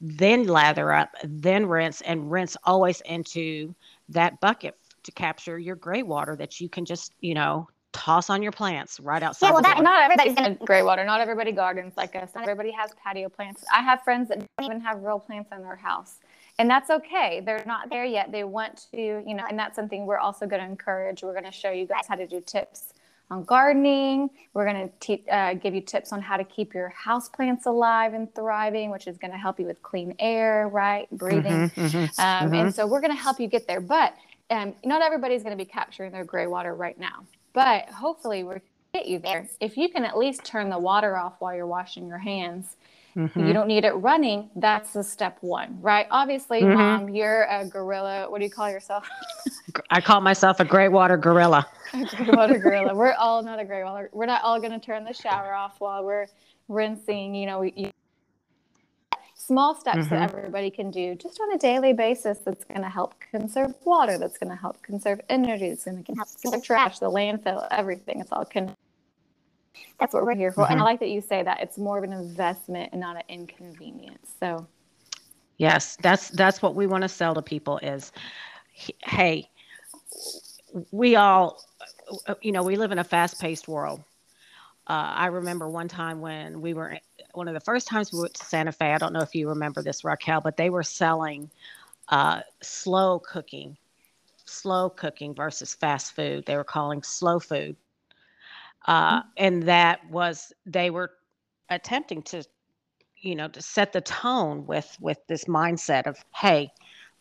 Then 0.01 0.47
lather 0.47 0.93
up, 0.93 1.11
then 1.25 1.67
rinse, 1.67 2.03
and 2.03 2.31
rinse 2.31 2.57
always 2.65 3.01
into 3.03 3.75
that 4.11 4.41
bucket 4.41 4.77
to 5.05 5.13
capture 5.13 5.59
your 5.59 5.77
gray 5.77 6.03
water 6.03 6.37
that 6.37 6.61
you 6.61 6.69
can 6.69 6.85
just, 6.85 7.13
you 7.21 7.35
know, 7.35 7.69
toss 7.95 8.29
on 8.29 8.43
your 8.43 8.53
plants 8.53 9.01
right 9.01 9.23
outside. 9.23 9.47
Yeah, 9.47 9.53
well, 9.53 9.63
that, 9.63 9.83
not 9.83 10.03
everybody's 10.03 10.37
in 10.37 10.59
gray 10.67 10.83
water. 10.83 11.05
Not 11.05 11.21
everybody 11.21 11.53
gardens 11.53 11.95
like 11.97 12.15
us. 12.17 12.31
Not 12.35 12.43
everybody 12.43 12.73
has 12.73 12.91
patio 13.03 13.29
plants. 13.31 13.65
I 13.73 13.81
have 13.81 14.03
friends 14.03 14.29
that 14.29 14.41
don't 14.41 14.67
even 14.67 14.81
have 14.81 15.03
real 15.03 15.19
plants 15.19 15.51
in 15.53 15.63
their 15.63 15.77
house. 15.77 16.17
And 16.59 16.69
that's 16.69 16.91
okay. 16.91 17.41
They're 17.45 17.65
not 17.67 17.89
there 17.91 18.05
yet. 18.05 18.31
They 18.31 18.45
want 18.45 18.87
to, 18.93 18.99
you 18.99 19.35
know, 19.35 19.45
and 19.49 19.59
that's 19.59 19.75
something 19.75 20.07
we're 20.07 20.19
also 20.19 20.47
going 20.47 20.61
to 20.61 20.69
encourage. 20.69 21.23
We're 21.23 21.33
going 21.33 21.45
to 21.45 21.53
show 21.53 21.71
you 21.71 21.87
guys 21.87 22.07
how 22.07 22.17
to 22.17 22.27
do 22.27 22.41
tips 22.41 22.93
on 23.31 23.45
gardening. 23.45 24.31
We're 24.53 24.71
going 24.71 24.89
to 24.89 24.95
te- 25.01 25.25
uh, 25.31 25.55
give 25.55 25.75
you 25.75 25.81
tips 25.81 26.13
on 26.13 26.21
how 26.21 26.37
to 26.37 26.45
keep 26.45 26.75
your 26.75 26.91
house 26.91 27.29
plants 27.29 27.67
alive 27.67 28.15
and 28.15 28.33
thriving, 28.35 28.91
which 28.91 29.07
is 29.07 29.17
going 29.19 29.33
to 29.33 29.39
help 29.39 29.59
you 29.59 29.67
with 29.67 29.83
clean 29.83 30.15
air, 30.19 30.69
right? 30.69 31.09
Breathing. 31.11 31.71
Mm-hmm, 31.71 31.81
mm-hmm, 31.81 31.97
um, 31.99 32.07
mm-hmm. 32.11 32.55
And 32.55 32.75
so 32.75 32.87
we're 32.87 33.01
going 33.01 33.15
to 33.17 33.21
help 33.21 33.41
you 33.41 33.49
get 33.49 33.67
there. 33.67 33.81
But 33.81 34.15
um, 34.51 34.75
not 34.85 35.03
everybody's 35.03 35.43
going 35.43 35.57
to 35.57 35.65
be 35.65 35.69
capturing 35.69 36.13
their 36.13 36.25
gray 36.25 36.47
water 36.47 36.75
right 36.75 36.99
now. 36.99 37.25
But 37.55 37.89
hopefully, 37.89 38.45
we're 38.45 38.61
get 38.93 39.07
you 39.07 39.19
there. 39.19 39.49
If 39.61 39.77
you 39.77 39.89
can 39.89 40.05
at 40.05 40.17
least 40.17 40.45
turn 40.45 40.69
the 40.69 40.79
water 40.79 41.17
off 41.17 41.35
while 41.41 41.55
you're 41.55 41.67
washing 41.67 42.07
your 42.07 42.19
hands, 42.19 42.77
Mm-hmm. 43.17 43.47
You 43.47 43.53
don't 43.53 43.69
need 43.69 43.85
it 43.85 43.93
running. 43.93 44.51
That's 44.57 44.93
the 44.93 45.03
step 45.05 45.39
one, 45.41 45.79
right? 45.81 46.07
Obviously, 46.11 46.63
mm-hmm. 46.63 46.75
mom, 46.75 47.09
you're 47.11 47.45
a 47.45 47.65
gorilla. 47.65 48.29
What 48.29 48.39
do 48.39 48.45
you 48.45 48.51
call 48.51 48.69
yourself? 48.69 49.09
I 49.91 50.01
call 50.01 50.21
myself 50.21 50.59
a 50.59 50.65
gray 50.65 50.89
water 50.89 51.17
gorilla. 51.17 51.67
a 51.93 52.05
gray 52.05 52.29
water 52.33 52.59
gorilla. 52.59 52.95
We're 52.95 53.13
all 53.13 53.43
not 53.43 53.61
a 53.61 53.65
gray 53.65 53.85
water. 53.85 54.11
We're 54.13 54.27
not 54.27 54.43
all 54.43 54.59
going 54.59 54.73
to 54.73 54.85
turn 54.85 55.05
the 55.05 55.13
shower 55.13 55.55
off 55.55 55.77
while 55.79 56.05
we're 56.05 56.27
rinsing. 56.67 57.35
You 57.35 57.47
know, 57.47 57.61
we, 57.61 57.73
you, 57.77 57.91
small 59.47 59.75
steps 59.75 59.99
mm-hmm. 59.99 60.15
that 60.15 60.35
everybody 60.35 60.71
can 60.71 60.91
do 60.91 61.15
just 61.15 61.41
on 61.41 61.53
a 61.53 61.59
daily 61.59 61.93
basis 61.93 62.39
that's 62.39 62.65
going 62.65 62.83
to 62.83 62.89
help 62.89 63.15
conserve 63.31 63.75
water, 63.85 64.19
that's 64.19 64.39
going 64.39 64.51
to 64.51 64.57
help 64.57 64.83
conserve 64.83 65.21
energy, 65.29 65.69
that's 65.69 65.85
going 65.85 66.03
to 66.03 66.15
help 66.15 66.29
conserve 66.41 66.63
trash, 66.63 66.99
the 66.99 67.11
landfill, 67.11 67.67
everything. 67.71 68.21
It's 68.21 68.33
all 68.33 68.45
connected. 68.45 68.77
That's 70.01 70.15
what 70.15 70.25
we're 70.25 70.35
here 70.35 70.51
for. 70.51 70.65
Mm-hmm. 70.65 70.73
And 70.73 70.81
I 70.81 70.85
like 70.85 71.01
that 71.01 71.11
you 71.11 71.21
say 71.21 71.43
that 71.43 71.61
it's 71.61 71.79
more 71.79 71.99
of 71.99 72.05
an 72.05 72.13
investment 72.13 72.91
and 72.93 73.01
not 73.01 73.17
an 73.17 73.23
inconvenience. 73.29 74.33
So, 74.41 74.67
yes, 75.59 75.97
that's 76.03 76.31
that's 76.31 76.63
what 76.63 76.75
we 76.75 76.87
want 76.87 77.03
to 77.03 77.09
sell 77.09 77.35
to 77.35 77.43
people 77.43 77.79
is, 77.79 78.13
hey, 79.05 79.49
we 80.91 81.17
all, 81.17 81.63
you 82.41 82.51
know, 82.51 82.63
we 82.63 82.77
live 82.77 82.93
in 82.93 82.99
a 82.99 83.05
fast-paced 83.05 83.69
world. 83.69 84.03
Uh, 84.87 85.13
I 85.17 85.27
remember 85.27 85.69
one 85.69 85.89
time 85.89 86.21
when 86.21 86.61
we 86.61 86.75
were 86.75 86.99
one 87.33 87.49
of 87.49 87.55
the 87.55 87.61
first 87.61 87.89
times 87.89 88.13
we 88.13 88.21
went 88.21 88.35
to 88.35 88.45
Santa 88.45 88.73
Fe. 88.73 88.93
I 88.93 88.99
don't 88.99 89.15
know 89.15 89.23
if 89.23 89.35
you 89.35 89.49
remember 89.49 89.83
this, 89.83 90.05
Raquel, 90.05 90.43
but 90.43 90.57
they 90.57 90.69
were 90.69 90.83
selling 90.83 91.51
uh, 92.09 92.41
slow 92.63 93.19
cooking, 93.19 93.79
slow 94.45 94.91
cooking 94.91 95.35
versus 95.35 95.75
fast 95.75 96.15
food. 96.15 96.45
They 96.45 96.57
were 96.57 96.65
calling 96.65 97.03
slow 97.03 97.41
food, 97.41 97.77
uh, 98.87 99.21
mm-hmm. 99.21 99.29
and 99.39 99.63
that 99.63 100.09
was 100.11 100.53
they 100.67 100.91
were 100.91 101.13
attempting 101.71 102.23
to, 102.25 102.45
you 103.17 103.35
know, 103.35 103.49
to 103.49 103.63
set 103.63 103.95
the 103.95 104.03
tone 104.03 104.67
with 104.67 104.97
with 105.01 105.19
this 105.29 105.47
mindset 105.47 106.07
of, 106.07 106.23
hey, 106.35 106.71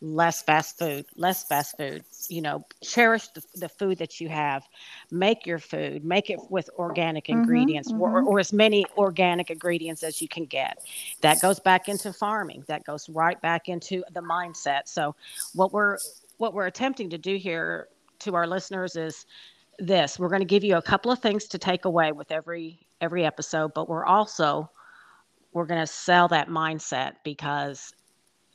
less 0.04 0.42
fast 0.42 0.78
food, 0.78 1.06
less 1.16 1.44
fast 1.44 1.76
food. 1.76 2.04
You 2.28 2.42
know, 2.42 2.64
cherish 2.82 3.28
the, 3.28 3.42
the 3.54 3.68
food 3.68 3.98
that 3.98 4.20
you 4.20 4.28
have. 4.28 4.64
Make 5.10 5.46
your 5.46 5.58
food, 5.58 6.04
make 6.04 6.30
it 6.30 6.38
with 6.50 6.68
organic 6.78 7.26
mm-hmm, 7.26 7.40
ingredients 7.40 7.90
mm-hmm. 7.90 8.02
Or, 8.02 8.22
or 8.22 8.38
as 8.38 8.52
many 8.52 8.84
organic 8.98 9.50
ingredients 9.50 10.02
as 10.02 10.20
you 10.20 10.28
can 10.28 10.44
get. 10.44 10.78
That 11.22 11.40
goes 11.40 11.58
back 11.58 11.88
into 11.88 12.12
farming. 12.12 12.64
That 12.68 12.84
goes 12.84 13.08
right 13.08 13.40
back 13.40 13.68
into 13.68 14.04
the 14.12 14.20
mindset. 14.20 14.82
So 14.86 15.14
what 15.54 15.72
we're 15.72 15.98
what 16.36 16.52
we're 16.52 16.66
attempting 16.66 17.10
to 17.10 17.18
do 17.18 17.36
here 17.36 17.88
to 18.20 18.34
our 18.34 18.46
listeners 18.46 18.96
is 18.96 19.26
this. 19.78 20.18
We're 20.18 20.28
going 20.28 20.40
to 20.40 20.46
give 20.46 20.64
you 20.64 20.76
a 20.76 20.82
couple 20.82 21.10
of 21.10 21.20
things 21.20 21.46
to 21.46 21.58
take 21.58 21.84
away 21.84 22.12
with 22.12 22.30
every 22.30 22.86
every 23.00 23.24
episode, 23.24 23.72
but 23.74 23.88
we're 23.88 24.04
also 24.04 24.70
we're 25.52 25.66
going 25.66 25.80
to 25.80 25.86
sell 25.86 26.28
that 26.28 26.48
mindset 26.48 27.14
because 27.24 27.92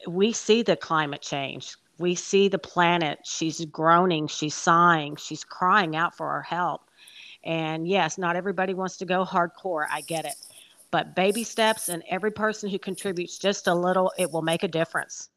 we 0.07 0.31
see 0.33 0.61
the 0.61 0.75
climate 0.75 1.21
change. 1.21 1.75
We 1.97 2.15
see 2.15 2.47
the 2.47 2.59
planet. 2.59 3.19
She's 3.23 3.63
groaning, 3.65 4.27
she's 4.27 4.55
sighing, 4.55 5.17
she's 5.17 5.43
crying 5.43 5.95
out 5.95 6.15
for 6.15 6.27
our 6.27 6.41
help. 6.41 6.81
And 7.43 7.87
yes, 7.87 8.17
not 8.17 8.35
everybody 8.35 8.73
wants 8.73 8.97
to 8.97 9.05
go 9.05 9.25
hardcore. 9.25 9.85
I 9.89 10.01
get 10.01 10.25
it. 10.25 10.35
But 10.91 11.15
baby 11.15 11.43
steps 11.43 11.89
and 11.89 12.03
every 12.09 12.31
person 12.31 12.69
who 12.69 12.79
contributes 12.79 13.37
just 13.37 13.67
a 13.67 13.73
little, 13.73 14.11
it 14.17 14.31
will 14.31 14.41
make 14.41 14.63
a 14.63 14.67
difference. 14.67 15.29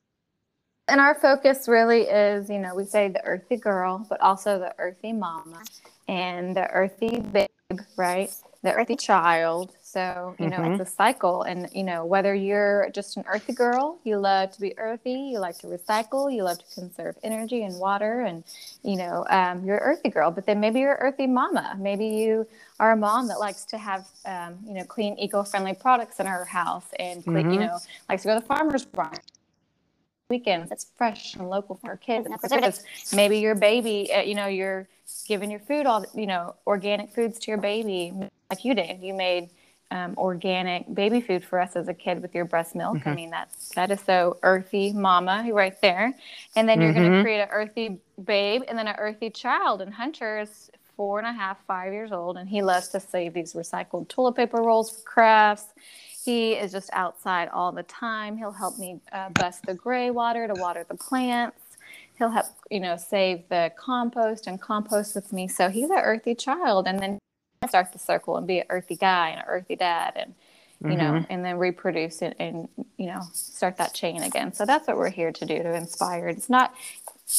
And 0.89 1.01
our 1.01 1.15
focus 1.15 1.69
really 1.69 2.03
is, 2.03 2.51
you 2.51 2.59
know, 2.59 2.75
we 2.75 2.85
say 2.85 3.09
the 3.09 3.25
earthy 3.25 3.57
girl, 3.57 4.05
but 4.09 4.21
also 4.21 4.59
the 4.59 4.75
earthy 4.79 5.13
mama 5.13 5.63
and 6.09 6.57
the 6.57 6.69
earthy 6.71 7.21
babe, 7.21 7.49
right? 7.97 8.31
The 8.63 8.73
earthy 8.73 8.97
child, 8.97 9.77
so, 9.93 10.35
you 10.39 10.49
know, 10.49 10.57
mm-hmm. 10.57 10.81
it's 10.81 10.91
a 10.91 10.95
cycle. 10.95 11.43
And, 11.43 11.69
you 11.75 11.83
know, 11.83 12.07
whether 12.07 12.35
you're 12.35 12.89
just 12.95 13.19
an 13.19 13.25
earthy 13.27 13.53
girl, 13.53 13.99
you 14.05 14.17
love 14.17 14.51
to 14.53 14.61
be 14.61 14.73
earthy, 14.79 15.13
you 15.13 15.39
like 15.39 15.59
to 15.59 15.67
recycle, 15.67 16.35
you 16.35 16.45
love 16.45 16.59
to 16.59 16.75
conserve 16.75 17.17
energy 17.23 17.63
and 17.63 17.79
water, 17.79 18.23
and, 18.23 18.43
you 18.83 18.97
know, 18.97 19.27
um, 19.29 19.65
you're 19.67 19.77
earthy 19.77 20.09
girl. 20.09 20.31
But 20.31 20.47
then 20.47 20.61
maybe 20.61 20.81
you're 20.81 20.95
an 20.95 21.01
earthy 21.01 21.27
mama. 21.27 21.77
Maybe 21.79 22.07
you 22.07 22.47
are 22.81 22.93
a 22.93 22.97
mom 22.97 23.29
that 23.29 23.39
likes 23.39 23.67
to 23.67 23.77
have, 23.77 24.09
um, 24.25 24.59
you 24.67 24.73
know, 24.73 24.85
clean, 24.85 25.19
eco 25.19 25.43
friendly 25.43 25.75
products 25.75 26.21
in 26.21 26.27
her 26.27 26.47
house 26.47 26.87
and, 26.99 27.23
mm-hmm. 27.23 27.51
you 27.51 27.61
know, 27.61 27.79
likes 28.09 28.23
to 28.23 28.29
go 28.29 28.35
to 28.35 28.41
the 28.41 28.47
farmer's 28.47 28.87
market 28.97 29.21
weekends 30.31 30.71
that's 30.71 30.87
fresh 30.97 31.35
and 31.35 31.51
local 31.51 31.75
for 31.75 31.91
our 31.91 31.97
kids 31.99 32.27
and 32.27 32.41
preservatives. 32.41 32.83
Maybe 33.13 33.41
your 33.41 33.55
baby, 33.55 34.11
uh, 34.11 34.23
you 34.23 34.35
know, 34.35 34.47
you're 34.47 34.89
giving 35.29 35.51
your 35.51 35.61
food 35.61 35.85
all, 35.85 36.07
you 36.15 36.27
know, 36.27 36.55
organic 36.67 37.11
foods 37.11 37.39
to 37.41 37.51
your 37.51 37.61
baby 37.61 38.15
like 38.49 38.65
you 38.65 38.73
did. 38.75 39.03
You 39.03 39.13
made 39.13 39.51
um, 39.93 40.15
organic 40.17 40.93
baby 40.95 41.21
food 41.21 41.45
for 41.45 41.61
us 41.61 41.77
as 41.77 41.87
a 41.87 41.95
kid 41.95 42.23
with 42.23 42.35
your 42.35 42.47
breast 42.47 42.75
milk. 42.75 42.97
Mm-hmm. 42.97 43.09
I 43.09 43.15
mean, 43.15 43.31
that's 43.31 43.69
that 43.75 43.91
is 43.91 44.01
so 44.01 44.39
earthy, 44.43 44.93
mama, 44.93 45.47
right 45.53 45.79
there. 45.83 46.15
And 46.57 46.67
then 46.67 46.81
you're 46.81 46.93
mm-hmm. 46.93 47.03
going 47.03 47.13
to 47.19 47.23
create 47.23 47.41
an 47.41 47.49
earthy 47.53 47.99
babe 48.25 48.63
and 48.69 48.79
then 48.79 48.89
an 48.89 48.97
earthy 48.99 49.29
child. 49.29 49.83
And 49.83 49.93
Hunter 49.93 50.41
is 50.41 50.71
four 50.97 51.19
and 51.19 51.29
a 51.29 51.33
half, 51.33 51.59
five 51.67 51.93
years 51.93 52.11
old, 52.11 52.39
and 52.39 52.49
he 52.49 52.63
loves 52.63 52.89
to 52.89 53.01
save 53.01 53.35
these 53.35 53.53
recycled 53.53 54.09
toilet 54.09 54.33
paper 54.33 54.63
rolls 54.63 54.91
for 54.91 55.03
crafts. 55.03 55.67
He 56.25 56.53
is 56.53 56.73
just 56.73 56.89
outside 56.95 57.49
all 57.49 57.71
the 57.71 57.83
time. 57.83 58.39
He'll 58.39 58.53
help 58.53 58.79
me 58.79 58.99
uh, 59.13 59.29
bust 59.31 59.67
the 59.67 59.75
gray 59.75 60.11
water 60.11 60.49
to 60.49 60.55
water 60.55 60.87
the 60.89 60.95
plants. 60.95 61.59
He'll 62.17 62.31
help, 62.31 62.47
you 62.71 62.81
know, 62.81 62.97
save 62.97 63.49
the 63.51 63.73
compost 63.77 64.47
and 64.47 64.61
compost 64.61 65.15
with 65.15 65.33
me. 65.33 65.49
So 65.49 65.69
he's 65.69 65.91
an 65.91 65.99
earthy 65.99 66.35
child. 66.35 66.87
And 66.87 66.99
then 66.99 67.19
start 67.69 67.93
the 67.93 67.99
circle 67.99 68.37
and 68.37 68.47
be 68.47 68.59
an 68.59 68.67
earthy 68.71 68.97
guy 68.97 69.31
and 69.31 69.41
an 69.41 69.47
earthy 69.49 69.77
dad 69.77 70.13
and 70.17 70.35
you 70.83 70.97
mm-hmm. 70.97 71.15
know 71.17 71.27
and 71.31 71.45
then 71.45 71.59
reproduce 71.59 72.23
it 72.23 72.35
and 72.41 72.69
you 72.97 73.07
know 73.07 73.21
start 73.33 73.77
that 73.77 73.95
chain 73.95 74.23
again. 74.23 74.53
So 74.53 74.67
that's 74.67 74.89
what 74.89 74.97
we're 74.97 75.11
here 75.11 75.33
to 75.33 75.47
do 75.47 75.63
to 75.63 75.75
inspire. 75.75 76.29
It's 76.29 76.51
not 76.51 76.75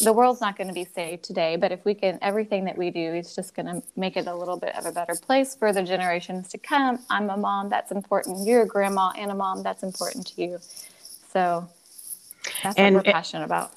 the 0.01 0.13
world's 0.13 0.41
not 0.41 0.57
going 0.57 0.67
to 0.67 0.73
be 0.73 0.85
saved 0.85 1.23
today 1.23 1.55
but 1.55 1.71
if 1.71 1.85
we 1.85 1.93
can 1.93 2.17
everything 2.21 2.65
that 2.65 2.75
we 2.75 2.89
do 2.89 3.13
is 3.13 3.35
just 3.35 3.53
going 3.53 3.65
to 3.67 3.83
make 3.95 4.17
it 4.17 4.25
a 4.27 4.33
little 4.33 4.57
bit 4.57 4.75
of 4.75 4.85
a 4.85 4.91
better 4.91 5.13
place 5.15 5.55
for 5.55 5.71
the 5.71 5.83
generations 5.83 6.47
to 6.49 6.57
come. 6.57 6.99
I'm 7.09 7.29
a 7.29 7.37
mom 7.37 7.69
that's 7.69 7.91
important. 7.91 8.47
You're 8.47 8.63
a 8.63 8.67
grandma 8.67 9.11
and 9.17 9.29
a 9.29 9.35
mom 9.35 9.61
that's 9.61 9.83
important 9.83 10.27
to 10.27 10.41
you. 10.41 10.59
So 11.31 11.67
that's 12.63 12.77
and 12.77 12.95
what 12.95 13.05
we're 13.05 13.11
passionate 13.11 13.45
about. 13.45 13.71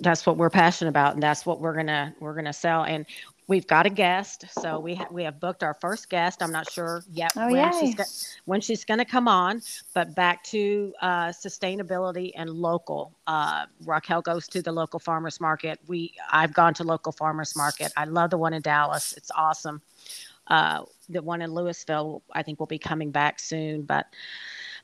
That's 0.00 0.26
what 0.26 0.36
we're 0.36 0.50
passionate 0.50 0.90
about 0.90 1.14
and 1.14 1.22
that's 1.22 1.46
what 1.46 1.60
we're 1.60 1.74
gonna 1.74 2.14
we're 2.20 2.34
gonna 2.34 2.52
sell. 2.52 2.84
And 2.84 3.06
we've 3.48 3.66
got 3.66 3.86
a 3.86 3.90
guest 3.90 4.44
so 4.50 4.78
we 4.78 4.94
ha- 4.94 5.06
we 5.10 5.22
have 5.22 5.38
booked 5.38 5.62
our 5.62 5.74
first 5.74 6.08
guest. 6.08 6.42
I'm 6.42 6.52
not 6.52 6.68
sure 6.70 7.04
yet 7.12 7.32
oh, 7.36 7.50
when, 7.50 7.72
she's 7.80 7.94
go- 7.94 8.04
when 8.44 8.60
she's 8.60 8.84
going 8.84 8.98
to 8.98 9.04
come 9.04 9.28
on 9.28 9.62
but 9.94 10.14
back 10.14 10.42
to 10.44 10.92
uh, 11.00 11.28
sustainability 11.28 12.32
and 12.34 12.50
local 12.50 13.12
uh, 13.26 13.66
raquel 13.84 14.22
goes 14.22 14.48
to 14.48 14.62
the 14.62 14.72
local 14.72 14.98
farmers 14.98 15.40
market. 15.40 15.78
We 15.86 16.14
i've 16.30 16.52
gone 16.52 16.74
to 16.74 16.84
local 16.84 17.12
farmers 17.12 17.54
market. 17.56 17.92
I 17.96 18.04
love 18.04 18.30
the 18.30 18.38
one 18.38 18.52
in 18.52 18.62
dallas. 18.62 19.14
It's 19.16 19.30
awesome. 19.34 19.80
Uh, 20.46 20.84
the 21.08 21.22
one 21.22 21.42
in 21.42 21.52
louisville 21.52 22.22
i 22.32 22.42
think 22.42 22.58
will 22.60 22.66
be 22.66 22.78
coming 22.78 23.10
back 23.10 23.38
soon 23.38 23.82
but 23.82 24.06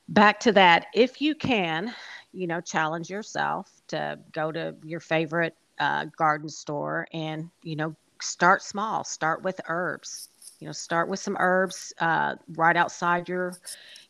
back 0.09 0.41
to 0.41 0.53
that. 0.53 0.87
If 0.95 1.21
you 1.21 1.35
can 1.35 1.95
you 2.33 2.47
know 2.47 2.61
challenge 2.61 3.11
yourself 3.11 3.71
to 3.89 4.19
go 4.33 4.53
to 4.53 4.75
your 4.85 5.01
favorite 5.01 5.57
uh, 5.79 6.07
garden 6.17 6.49
store 6.49 7.07
and 7.13 7.51
you 7.63 7.77
know 7.77 7.95
start 8.23 8.63
small 8.63 9.05
start 9.05 9.43
with 9.43 9.61
herbs 9.69 10.29
you 10.63 10.67
know 10.67 10.73
start 10.73 11.09
with 11.09 11.19
some 11.19 11.37
herbs 11.41 11.93
uh, 11.99 12.37
right 12.55 12.77
outside 12.77 13.29
your 13.29 13.59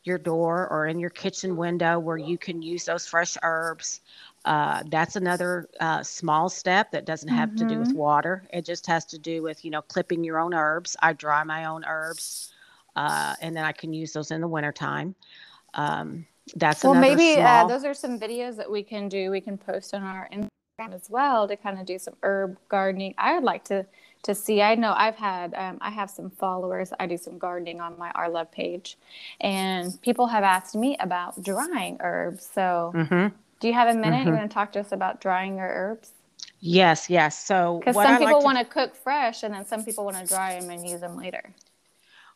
your 0.05 0.19
door 0.19 0.69
or 0.69 0.87
in 0.87 0.99
your 0.99 1.09
kitchen 1.09 1.57
window 1.57 1.99
where 1.99 2.19
you 2.19 2.37
can 2.37 2.61
use 2.61 2.85
those 2.85 3.07
fresh 3.07 3.39
herbs 3.43 4.03
uh, 4.45 4.83
that's 4.91 5.17
another 5.17 5.69
uh, 5.81 6.03
small 6.03 6.49
step 6.51 6.91
that 6.91 7.07
doesn't 7.07 7.31
have 7.31 7.51
mm-hmm. 7.51 7.69
to 7.69 7.75
do 7.75 7.79
with 7.79 7.89
mm-hmm. 7.89 7.99
water 7.99 8.45
it 8.53 8.67
just 8.67 8.87
has 8.87 9.07
to 9.07 9.19
do 9.19 9.43
with 9.43 9.65
you 9.65 9.71
know 9.71 9.81
clipping 9.81 10.23
your 10.23 10.39
own 10.39 10.53
herbs 10.53 10.95
i 11.01 11.13
dry 11.15 11.43
my 11.43 11.65
own 11.65 11.85
herbs 11.87 12.53
uh, 12.97 13.35
and 13.41 13.57
then 13.57 13.65
i 13.65 13.73
can 13.73 13.95
use 13.95 14.13
those 14.13 14.31
in 14.31 14.43
the 14.43 14.49
wintertime 14.49 15.15
um, 15.75 16.27
that's 16.57 16.85
well 16.85 16.95
maybe 16.95 17.33
uh, 17.41 17.61
small... 17.61 17.69
those 17.69 17.85
are 17.85 17.95
some 17.95 18.21
videos 18.21 18.57
that 18.57 18.71
we 18.71 18.83
can 18.83 19.09
do 19.09 19.31
we 19.31 19.41
can 19.41 19.57
post 19.57 19.95
on 19.95 20.03
our 20.03 20.29
instagram 20.31 20.49
as 20.79 21.09
well 21.11 21.47
to 21.47 21.57
kind 21.57 21.79
of 21.79 21.87
do 21.87 21.99
some 21.99 22.15
herb 22.23 22.57
gardening 22.69 23.15
i 23.19 23.35
would 23.35 23.45
like 23.45 23.63
to 23.65 23.87
to 24.23 24.35
see. 24.35 24.63
I 24.63 24.75
know 24.75 24.95
I've 24.97 25.17
had, 25.17 25.55
um, 25.55 25.79
I 25.81 25.91
have 25.91 26.11
some 26.11 26.31
followers. 26.31 26.93
I 26.99 27.07
do 27.07 27.17
some 27.17 27.39
gardening 27.39 27.81
on 27.81 27.99
my 27.99 28.13
RLOVE 28.13 28.51
page, 28.51 28.97
and 29.41 30.01
people 30.03 30.27
have 30.27 30.45
asked 30.45 30.75
me 30.75 30.97
about 31.01 31.43
drying 31.43 31.97
herbs. 32.01 32.49
So, 32.55 32.93
mm-hmm. 32.95 33.35
do 33.61 33.69
you 33.69 33.75
have 33.75 33.89
a 33.89 33.99
minute? 33.99 34.19
Mm-hmm. 34.19 34.29
You 34.29 34.35
want 34.35 34.51
to 34.51 34.55
talk 34.55 34.73
to 34.73 34.81
us 34.81 34.93
about 34.93 35.21
drying 35.21 35.57
your 35.57 35.69
herbs? 35.69 36.13
Yes, 36.61 37.11
yes. 37.11 37.45
So, 37.45 37.79
because 37.81 37.97
some 37.97 38.07
I 38.07 38.19
people 38.19 38.35
like 38.35 38.45
want 38.45 38.59
to 38.59 38.65
cook 38.65 38.95
fresh, 38.95 39.43
and 39.43 39.53
then 39.53 39.67
some 39.67 39.85
people 39.85 40.05
want 40.05 40.17
to 40.17 40.27
dry 40.27 40.59
them 40.59 40.71
and 40.71 40.89
use 40.89 41.01
them 41.01 41.17
later. 41.17 41.53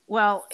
Well, 0.09 0.47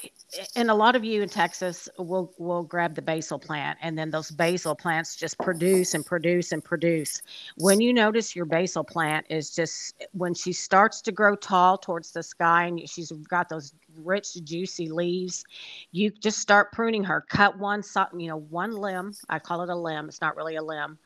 and 0.57 0.71
a 0.71 0.75
lot 0.75 0.97
of 0.97 1.05
you 1.05 1.23
in 1.23 1.29
Texas 1.29 1.89
will 1.99 2.33
will 2.39 2.63
grab 2.63 2.95
the 2.95 3.03
basil 3.03 3.39
plant, 3.39 3.79
and 3.83 3.99
then 3.99 4.11
those 4.11 4.31
basil 4.31 4.75
plants 4.75 5.17
just 5.17 5.39
produce 5.39 5.95
and 5.95 6.05
produce 6.05 6.53
and 6.53 6.65
produce. 6.65 7.23
When 7.57 7.81
you 7.81 7.93
notice 7.93 8.35
your 8.35 8.45
basil 8.45 8.85
plant 8.85 9.27
is 9.29 9.55
just 9.55 9.95
when 10.13 10.35
she 10.35 10.53
starts 10.53 11.03
to 11.03 11.13
grow 11.13 11.37
tall 11.37 11.77
towards 11.77 12.13
the 12.13 12.23
sky, 12.23 12.67
and 12.67 12.89
she's 12.89 13.13
got 13.29 13.49
those 13.49 13.75
rich, 13.97 14.29
juicy 14.45 14.89
leaves, 14.89 15.45
you 15.91 16.11
just 16.11 16.39
start 16.39 16.73
pruning 16.73 17.05
her. 17.05 17.25
Cut 17.29 17.59
one, 17.59 17.83
you 18.17 18.29
know, 18.29 18.39
one 18.39 18.73
limb. 18.73 19.15
I 19.29 19.39
call 19.39 19.63
it 19.63 19.69
a 19.69 19.77
limb. 19.77 20.09
It's 20.09 20.21
not 20.21 20.37
really 20.37 20.57
a 20.57 20.63
limb. 20.63 20.99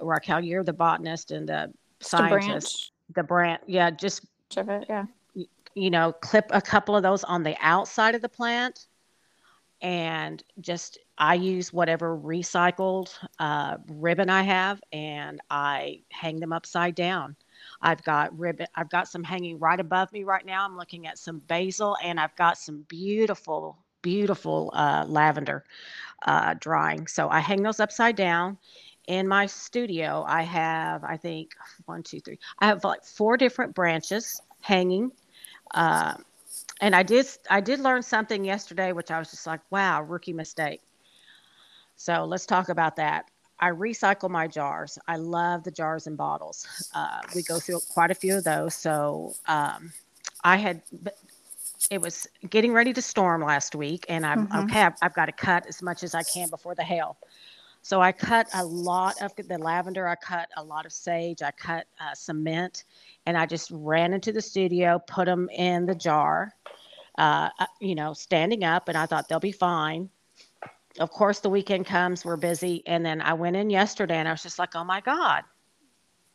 Raquel, 0.00 0.42
you're 0.42 0.64
the 0.64 0.72
botanist 0.72 1.30
and 1.30 1.48
the 1.48 1.72
scientist. 2.00 2.92
The 3.08 3.22
branch, 3.22 3.22
The 3.22 3.22
branch. 3.22 3.60
yeah, 3.66 3.90
just 3.90 4.24
it, 4.56 4.86
yeah 4.88 5.04
you 5.74 5.90
know, 5.90 6.12
clip 6.12 6.46
a 6.50 6.62
couple 6.62 6.96
of 6.96 7.02
those 7.02 7.24
on 7.24 7.42
the 7.42 7.56
outside 7.60 8.14
of 8.14 8.22
the 8.22 8.28
plant 8.28 8.86
and 9.80 10.42
just 10.60 10.98
I 11.18 11.34
use 11.34 11.72
whatever 11.72 12.16
recycled 12.16 13.12
uh, 13.38 13.76
ribbon 13.88 14.30
I 14.30 14.42
have 14.42 14.80
and 14.92 15.40
I 15.50 16.00
hang 16.10 16.40
them 16.40 16.52
upside 16.52 16.94
down. 16.94 17.36
I've 17.82 18.02
got 18.02 18.36
ribbon, 18.38 18.66
I've 18.74 18.90
got 18.90 19.08
some 19.08 19.22
hanging 19.22 19.58
right 19.58 19.78
above 19.78 20.12
me 20.12 20.24
right 20.24 20.44
now. 20.44 20.64
I'm 20.64 20.76
looking 20.76 21.06
at 21.06 21.18
some 21.18 21.38
basil 21.48 21.96
and 22.02 22.18
I've 22.18 22.34
got 22.36 22.56
some 22.56 22.84
beautiful, 22.88 23.76
beautiful 24.00 24.72
uh, 24.74 25.04
lavender 25.06 25.64
uh, 26.26 26.54
drying. 26.60 27.06
So 27.06 27.28
I 27.28 27.40
hang 27.40 27.62
those 27.62 27.80
upside 27.80 28.16
down. 28.16 28.58
In 29.06 29.28
my 29.28 29.44
studio, 29.44 30.24
I 30.26 30.42
have, 30.42 31.04
I 31.04 31.18
think, 31.18 31.50
one, 31.84 32.02
two, 32.02 32.20
three, 32.20 32.38
I 32.60 32.66
have 32.68 32.84
like 32.84 33.04
four 33.04 33.36
different 33.36 33.74
branches 33.74 34.40
hanging. 34.62 35.12
Uh, 35.74 36.14
and 36.80 36.94
I 36.94 37.02
did 37.02 37.26
I 37.50 37.60
did 37.60 37.80
learn 37.80 38.02
something 38.02 38.44
yesterday, 38.44 38.92
which 38.92 39.10
I 39.10 39.18
was 39.18 39.30
just 39.30 39.46
like, 39.46 39.60
wow, 39.70 40.02
rookie 40.02 40.32
mistake. 40.32 40.80
So 41.96 42.24
let's 42.24 42.46
talk 42.46 42.68
about 42.68 42.96
that. 42.96 43.26
I 43.60 43.70
recycle 43.70 44.28
my 44.28 44.48
jars. 44.48 44.98
I 45.06 45.16
love 45.16 45.62
the 45.62 45.70
jars 45.70 46.06
and 46.06 46.16
bottles. 46.16 46.66
Uh, 46.94 47.20
we 47.34 47.42
go 47.42 47.58
through 47.60 47.80
quite 47.88 48.10
a 48.10 48.14
few 48.14 48.36
of 48.36 48.44
those. 48.44 48.74
So 48.74 49.34
um, 49.46 49.92
I 50.42 50.56
had, 50.56 50.82
it 51.90 52.00
was 52.00 52.26
getting 52.50 52.72
ready 52.72 52.92
to 52.92 53.00
storm 53.00 53.42
last 53.42 53.74
week, 53.76 54.06
and 54.08 54.26
I'm 54.26 54.48
mm-hmm. 54.48 54.64
okay. 54.64 54.82
I've, 54.82 54.94
I've 55.02 55.14
got 55.14 55.26
to 55.26 55.32
cut 55.32 55.66
as 55.66 55.82
much 55.82 56.02
as 56.02 56.14
I 56.14 56.24
can 56.24 56.48
before 56.50 56.74
the 56.74 56.82
hail. 56.82 57.16
So 57.84 58.00
I 58.00 58.12
cut 58.12 58.48
a 58.54 58.64
lot 58.64 59.20
of 59.20 59.36
the 59.36 59.58
lavender. 59.58 60.08
I 60.08 60.14
cut 60.14 60.48
a 60.56 60.64
lot 60.64 60.86
of 60.86 60.92
sage. 60.92 61.42
I 61.42 61.50
cut 61.50 61.86
uh, 62.00 62.14
cement, 62.14 62.84
and 63.26 63.36
I 63.36 63.44
just 63.44 63.70
ran 63.70 64.14
into 64.14 64.32
the 64.32 64.40
studio, 64.40 64.98
put 65.06 65.26
them 65.26 65.50
in 65.50 65.84
the 65.84 65.94
jar, 65.94 66.54
uh, 67.18 67.50
uh, 67.58 67.66
you 67.82 67.94
know, 67.94 68.14
standing 68.14 68.64
up, 68.64 68.88
and 68.88 68.96
I 68.96 69.04
thought 69.04 69.28
they'll 69.28 69.38
be 69.38 69.52
fine. 69.52 70.08
Of 70.98 71.10
course, 71.10 71.40
the 71.40 71.50
weekend 71.50 71.84
comes, 71.84 72.24
we're 72.24 72.38
busy, 72.38 72.82
and 72.86 73.04
then 73.04 73.20
I 73.20 73.34
went 73.34 73.54
in 73.54 73.68
yesterday, 73.68 74.16
and 74.16 74.28
I 74.28 74.30
was 74.30 74.42
just 74.42 74.58
like, 74.58 74.74
oh 74.74 74.84
my 74.84 75.02
god, 75.02 75.42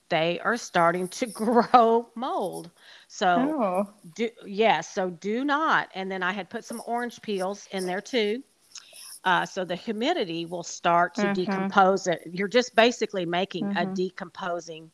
they 0.10 0.40
are 0.42 0.56
starting 0.56 1.08
to 1.08 1.26
grow 1.34 2.10
mold. 2.14 2.70
So 3.08 3.28
oh. 3.28 3.94
do 4.16 4.30
yes, 4.46 4.94
so 4.94 5.10
do 5.10 5.44
not. 5.44 5.90
And 5.96 6.12
then 6.12 6.22
I 6.22 6.32
had 6.32 6.52
put 6.52 6.64
some 6.64 6.80
orange 6.86 7.24
peels 7.24 7.68
in 7.72 7.88
there 7.88 8.02
too. 8.02 8.44
Uh, 9.26 9.46
so 9.46 9.66
the 9.66 9.76
humidity 9.76 10.46
will 10.46 10.64
start 10.64 11.14
to 11.16 11.22
mm-hmm. 11.22 11.34
decompose 11.34 12.08
it. 12.08 12.22
You're 12.32 12.48
just 12.48 12.76
basically 12.76 13.26
making 13.26 13.66
mm-hmm. 13.66 13.92
a 13.92 13.94
decomposing 13.94 14.92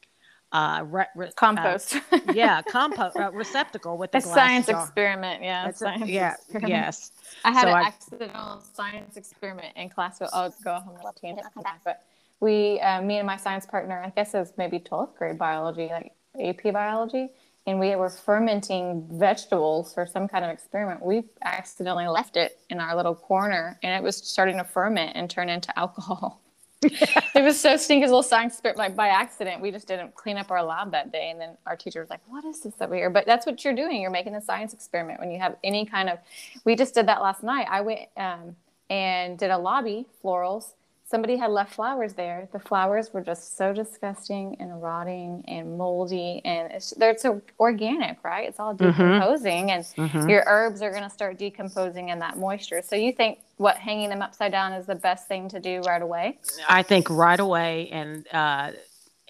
uh, 0.51 0.83
re- 0.85 1.05
re- 1.15 1.27
uh, 1.27 1.31
compost. 1.35 1.97
Uh, 2.11 2.19
yeah, 2.33 2.61
compost 2.67 3.17
uh, 3.17 3.31
receptacle 3.31 3.97
with 3.97 4.11
the 4.11 4.19
a 4.19 4.21
science 4.21 4.67
jar. 4.67 4.81
experiment. 4.81 5.43
Yeah, 5.43 5.69
science 5.71 6.03
a, 6.03 6.07
yeah, 6.11 6.33
experiment. 6.33 6.69
yes. 6.69 7.11
I 7.43 7.51
had 7.51 7.63
so 7.63 7.67
an 7.69 7.75
I, 7.75 7.81
accidental 7.81 8.63
science 8.73 9.17
experiment 9.17 9.73
in 9.75 9.89
class. 9.89 10.17
So 10.17 10.27
I'll 10.33 10.53
go 10.63 10.73
home 10.75 10.95
the 10.97 11.03
left 11.03 11.19
hand. 11.21 11.39
I'll 11.43 11.51
come 11.51 11.63
back. 11.63 11.81
But 11.83 12.03
we, 12.39 12.79
uh, 12.79 13.01
me 13.01 13.17
and 13.17 13.27
my 13.27 13.37
science 13.37 13.65
partner, 13.65 14.01
I 14.03 14.09
guess 14.09 14.33
it 14.33 14.39
was 14.39 14.53
maybe 14.57 14.79
12th 14.79 15.15
grade 15.15 15.37
biology, 15.37 15.89
like 15.91 16.13
AP 16.41 16.73
biology, 16.73 17.29
and 17.67 17.79
we 17.79 17.95
were 17.95 18.09
fermenting 18.09 19.07
vegetables 19.11 19.93
for 19.93 20.05
some 20.05 20.27
kind 20.27 20.45
of 20.45 20.51
experiment. 20.51 21.03
We 21.03 21.23
accidentally 21.43 22.07
left 22.07 22.37
it 22.37 22.59
in 22.69 22.79
our 22.79 22.95
little 22.95 23.15
corner, 23.15 23.79
and 23.81 23.93
it 23.93 24.03
was 24.03 24.17
starting 24.17 24.57
to 24.57 24.63
ferment 24.63 25.13
and 25.15 25.29
turn 25.29 25.49
into 25.49 25.77
alcohol. 25.79 26.41
it 26.81 27.43
was 27.43 27.59
so 27.59 27.75
stinky, 27.77 28.05
little 28.05 28.21
science 28.21 28.53
experiment, 28.53 28.77
like 28.77 28.95
by 28.95 29.07
accident. 29.07 29.61
We 29.61 29.71
just 29.71 29.87
didn't 29.87 30.13
clean 30.13 30.37
up 30.37 30.51
our 30.51 30.61
lab 30.61 30.91
that 30.91 31.11
day, 31.11 31.31
and 31.31 31.41
then 31.41 31.57
our 31.65 31.75
teacher 31.75 31.99
was 31.99 32.09
like, 32.11 32.21
"What 32.27 32.45
is 32.45 32.61
this 32.61 32.75
over 32.79 32.93
here?" 32.93 33.09
But 33.09 33.25
that's 33.25 33.47
what 33.47 33.63
you're 33.63 33.73
doing. 33.73 34.01
You're 34.01 34.11
making 34.11 34.35
a 34.35 34.41
science 34.41 34.71
experiment 34.73 35.19
when 35.19 35.31
you 35.31 35.39
have 35.39 35.55
any 35.63 35.85
kind 35.85 36.09
of. 36.09 36.19
We 36.63 36.75
just 36.75 36.93
did 36.93 37.07
that 37.07 37.21
last 37.21 37.41
night. 37.41 37.65
I 37.71 37.81
went 37.81 38.01
um, 38.17 38.55
and 38.91 39.39
did 39.39 39.49
a 39.49 39.57
lobby 39.57 40.05
florals 40.23 40.73
somebody 41.05 41.37
had 41.37 41.51
left 41.51 41.75
flowers 41.75 42.13
there. 42.13 42.49
The 42.51 42.59
flowers 42.59 43.13
were 43.13 43.21
just 43.21 43.57
so 43.57 43.73
disgusting 43.73 44.57
and 44.59 44.81
rotting 44.81 45.43
and 45.47 45.77
moldy, 45.77 46.41
and 46.43 46.71
it's 46.71 46.91
they're 46.91 47.17
so 47.17 47.41
organic, 47.59 48.23
right? 48.23 48.47
It's 48.49 48.59
all 48.59 48.73
mm-hmm. 48.73 48.87
decomposing, 48.87 49.67
mm-hmm. 49.67 50.01
and 50.01 50.11
mm-hmm. 50.11 50.29
your 50.29 50.43
herbs 50.47 50.81
are 50.81 50.91
going 50.91 51.03
to 51.03 51.09
start 51.09 51.37
decomposing 51.37 52.09
in 52.09 52.19
that 52.19 52.37
moisture. 52.37 52.81
So 52.81 52.95
you 52.95 53.11
think 53.11 53.39
what 53.57 53.77
hanging 53.77 54.09
them 54.09 54.21
upside 54.21 54.51
down 54.51 54.73
is 54.73 54.87
the 54.87 54.95
best 54.95 55.27
thing 55.27 55.47
to 55.49 55.59
do 55.59 55.81
right 55.81 56.01
away? 56.01 56.39
I 56.67 56.81
think 56.81 57.09
right 57.09 57.39
away, 57.39 57.89
and 57.91 58.27
uh, 58.33 58.71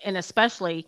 and 0.03 0.17
especially 0.17 0.88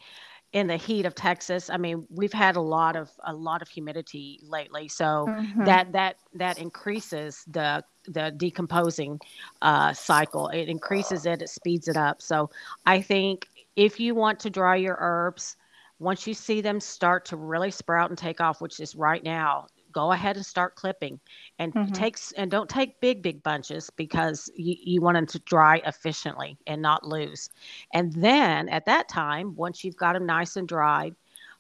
in 0.53 0.67
the 0.67 0.77
heat 0.77 1.05
of 1.05 1.13
Texas. 1.13 1.69
I 1.69 1.77
mean, 1.77 2.07
we've 2.09 2.33
had 2.33 2.55
a 2.55 2.61
lot 2.61 2.95
of 2.95 3.09
a 3.25 3.33
lot 3.33 3.61
of 3.61 3.67
humidity 3.67 4.39
lately, 4.43 4.87
so 4.87 5.25
mm-hmm. 5.27 5.65
that 5.65 5.91
that 5.91 6.15
that 6.35 6.57
increases 6.57 7.43
the 7.47 7.83
the 8.07 8.31
decomposing 8.35 9.19
uh, 9.61 9.93
cycle. 9.93 10.47
It 10.49 10.69
increases 10.69 11.25
it, 11.25 11.41
it 11.41 11.49
speeds 11.49 11.87
it 11.87 11.97
up. 11.97 12.21
So 12.21 12.49
I 12.85 13.01
think 13.01 13.47
if 13.75 13.99
you 13.99 14.15
want 14.15 14.39
to 14.41 14.49
dry 14.49 14.75
your 14.75 14.97
herbs, 14.99 15.55
once 15.99 16.27
you 16.27 16.33
see 16.33 16.61
them 16.61 16.79
start 16.79 17.25
to 17.25 17.37
really 17.37 17.71
sprout 17.71 18.09
and 18.09 18.17
take 18.17 18.39
off, 18.39 18.61
which 18.61 18.79
is 18.79 18.95
right 18.95 19.23
now, 19.23 19.67
go 19.97 20.11
ahead 20.11 20.35
and 20.35 20.45
start 20.45 20.75
clipping 20.75 21.19
and 21.57 21.73
mm-hmm. 21.73 21.91
takes 21.91 22.31
and 22.33 22.51
don't 22.51 22.69
take 22.69 22.99
big 23.01 23.23
big 23.23 23.41
bunches 23.41 23.89
because 23.89 24.47
you, 24.55 24.75
you 24.79 25.01
want 25.01 25.15
them 25.15 25.25
to 25.25 25.39
dry 25.39 25.81
efficiently 25.87 26.55
and 26.67 26.79
not 26.79 27.03
lose 27.03 27.49
and 27.95 28.13
then 28.13 28.69
at 28.69 28.85
that 28.85 29.09
time 29.09 29.55
once 29.55 29.83
you've 29.83 29.97
got 29.97 30.13
them 30.13 30.25
nice 30.25 30.55
and 30.55 30.67
dried 30.67 31.15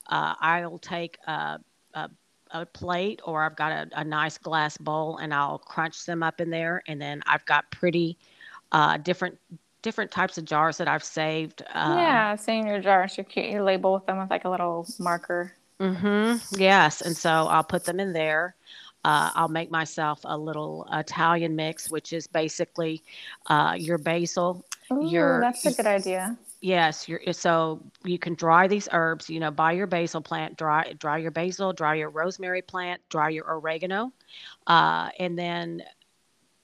uh, 0.09 0.35
i'll 0.39 0.77
take 0.77 1.17
a, 1.25 1.57
a, 2.51 2.65
plate 2.65 3.21
or 3.23 3.43
i've 3.43 3.55
got 3.55 3.71
a, 3.71 3.87
a, 3.99 4.03
nice 4.03 4.37
glass 4.37 4.77
bowl 4.77 5.17
and 5.17 5.33
i'll 5.33 5.59
crunch 5.59 6.05
them 6.05 6.23
up 6.23 6.41
in 6.41 6.49
there 6.49 6.81
and 6.87 7.01
then 7.01 7.21
i've 7.27 7.45
got 7.45 7.69
pretty 7.71 8.17
uh, 8.71 8.97
different 8.97 9.37
different 9.81 10.11
types 10.11 10.37
of 10.37 10.45
jars 10.45 10.77
that 10.77 10.87
i've 10.87 11.03
saved 11.03 11.61
uh, 11.73 11.95
yeah 11.97 12.35
seeing 12.35 12.67
your 12.67 12.79
jars 12.79 13.17
cute 13.29 13.45
you 13.45 13.63
label 13.63 13.93
with 13.93 14.05
them 14.05 14.17
with 14.17 14.29
like 14.29 14.45
a 14.45 14.49
little 14.49 14.85
marker 14.99 15.53
Mm-hmm. 15.79 16.59
Yes. 16.59 17.01
And 17.01 17.15
so 17.15 17.29
I'll 17.29 17.63
put 17.63 17.85
them 17.85 17.99
in 17.99 18.13
there. 18.13 18.55
Uh, 19.05 19.31
I'll 19.35 19.47
make 19.47 19.71
myself 19.71 20.21
a 20.23 20.37
little 20.37 20.87
Italian 20.91 21.55
mix, 21.55 21.89
which 21.89 22.13
is 22.13 22.27
basically 22.27 23.03
uh, 23.45 23.75
your 23.77 23.97
basil. 23.97 24.65
Ooh, 24.91 25.07
your, 25.07 25.39
that's 25.41 25.65
a 25.65 25.73
good 25.73 25.85
idea. 25.85 26.37
Yes, 26.67 27.07
your, 27.07 27.21
so 27.31 27.81
you 28.03 28.19
can 28.19 28.33
dry 28.33 28.67
these 28.67 28.89
herbs. 28.91 29.29
You 29.29 29.39
know, 29.39 29.51
buy 29.51 29.71
your 29.71 29.87
basil 29.87 30.19
plant, 30.19 30.57
dry 30.57 30.93
dry 30.99 31.17
your 31.17 31.31
basil, 31.31 31.71
dry 31.71 31.95
your 31.95 32.09
rosemary 32.09 32.61
plant, 32.61 32.99
dry 33.07 33.29
your 33.29 33.49
oregano, 33.49 34.11
uh, 34.67 35.07
and 35.17 35.39
then 35.39 35.81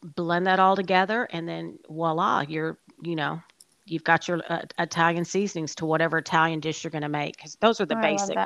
blend 0.04 0.46
that 0.48 0.60
all 0.60 0.76
together, 0.76 1.30
and 1.32 1.48
then 1.48 1.80
voila, 1.88 2.42
you're 2.42 2.78
you 3.02 3.16
know 3.16 3.42
you've 3.86 4.04
got 4.04 4.28
your 4.28 4.42
uh, 4.50 4.63
Italian 4.78 5.24
seasonings 5.24 5.74
to 5.76 5.86
whatever 5.86 6.18
Italian 6.18 6.60
dish 6.60 6.84
you're 6.84 6.92
going 6.92 7.04
to 7.04 7.08
make. 7.08 7.38
Because 7.38 7.56
those 7.62 7.80
are 7.80 7.86
the 7.86 7.98
oh, 7.98 8.02
basic 8.02 8.38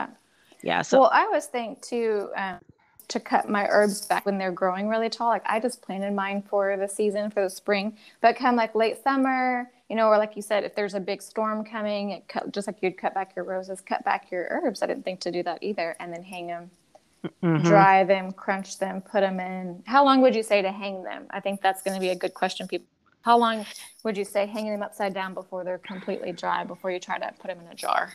yeah. 0.62 0.84
So 0.84 1.00
well, 1.00 1.10
I 1.12 1.24
always 1.24 1.48
think 1.48 1.82
too 1.82 2.30
um, 2.36 2.60
to 3.08 3.20
cut 3.20 3.50
my 3.50 3.66
herbs 3.68 4.06
back 4.06 4.28
when 4.28 4.38
they're 4.38 4.52
growing 4.52 4.90
really 4.90 5.10
tall. 5.10 5.30
Like 5.30 5.46
I 5.48 5.60
just 5.60 5.82
planted 5.82 6.14
mine 6.14 6.44
for 6.48 6.78
the 6.78 6.88
season 6.88 7.32
for 7.32 7.42
the 7.42 7.50
spring, 7.50 7.98
but 8.22 8.36
come 8.36 8.56
like 8.56 8.76
late 8.76 9.02
summer, 9.04 9.72
you 9.90 9.96
know, 9.96 10.08
or 10.08 10.18
like 10.18 10.36
you 10.36 10.42
said, 10.42 10.64
if 10.64 10.76
there's 10.76 10.96
a 10.96 11.00
big 11.00 11.22
storm 11.22 11.64
coming, 11.64 12.12
it 12.12 12.28
cut, 12.28 12.52
just 12.52 12.68
like 12.68 12.78
you'd 12.82 12.98
cut 12.98 13.14
back 13.14 13.36
your 13.36 13.46
roses, 13.46 13.82
cut 13.82 14.04
back 14.04 14.32
your 14.32 14.48
herbs. 14.50 14.82
I 14.82 14.88
didn't 14.88 15.04
think 15.04 15.20
to 15.22 15.32
do 15.32 15.44
that 15.44 15.64
either, 15.64 15.96
and 16.00 16.12
then 16.12 16.24
hang 16.24 16.48
them. 16.48 16.72
Mm-hmm. 17.44 17.68
Dry 17.68 18.04
them, 18.04 18.32
crunch 18.32 18.80
them, 18.80 19.02
put 19.02 19.22
them 19.22 19.40
in. 19.40 19.82
How 19.86 20.04
long 20.04 20.22
would 20.22 20.36
you 20.36 20.44
say 20.44 20.62
to 20.62 20.72
hang 20.72 21.04
them? 21.04 21.26
I 21.30 21.40
think 21.40 21.62
that's 21.62 21.82
going 21.82 21.96
to 21.96 22.00
be 22.00 22.10
a 22.10 22.16
good 22.16 22.34
question. 22.34 22.68
People, 22.68 22.88
how 23.22 23.38
long 23.38 23.66
would 24.04 24.18
you 24.18 24.24
say 24.24 24.46
hanging 24.46 24.72
them 24.72 24.84
upside 24.84 25.14
down 25.14 25.34
before 25.34 25.64
they're 25.64 25.80
completely 25.80 26.32
dry 26.32 26.64
before 26.64 26.92
you 26.92 27.00
try 27.00 27.18
to 27.18 27.34
put 27.40 27.48
them 27.48 27.60
in 27.60 27.68
a 27.68 27.76
jar? 27.76 28.14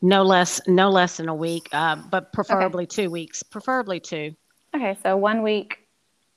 No 0.00 0.22
less, 0.22 0.60
no 0.66 0.90
less 0.90 1.16
than 1.16 1.28
a 1.28 1.34
week, 1.34 1.68
uh, 1.72 1.96
but 2.10 2.32
preferably 2.32 2.84
okay. 2.84 3.02
two 3.02 3.10
weeks. 3.10 3.42
Preferably 3.42 4.00
two. 4.00 4.34
Okay, 4.74 4.96
so 5.02 5.16
one 5.16 5.42
week, 5.42 5.78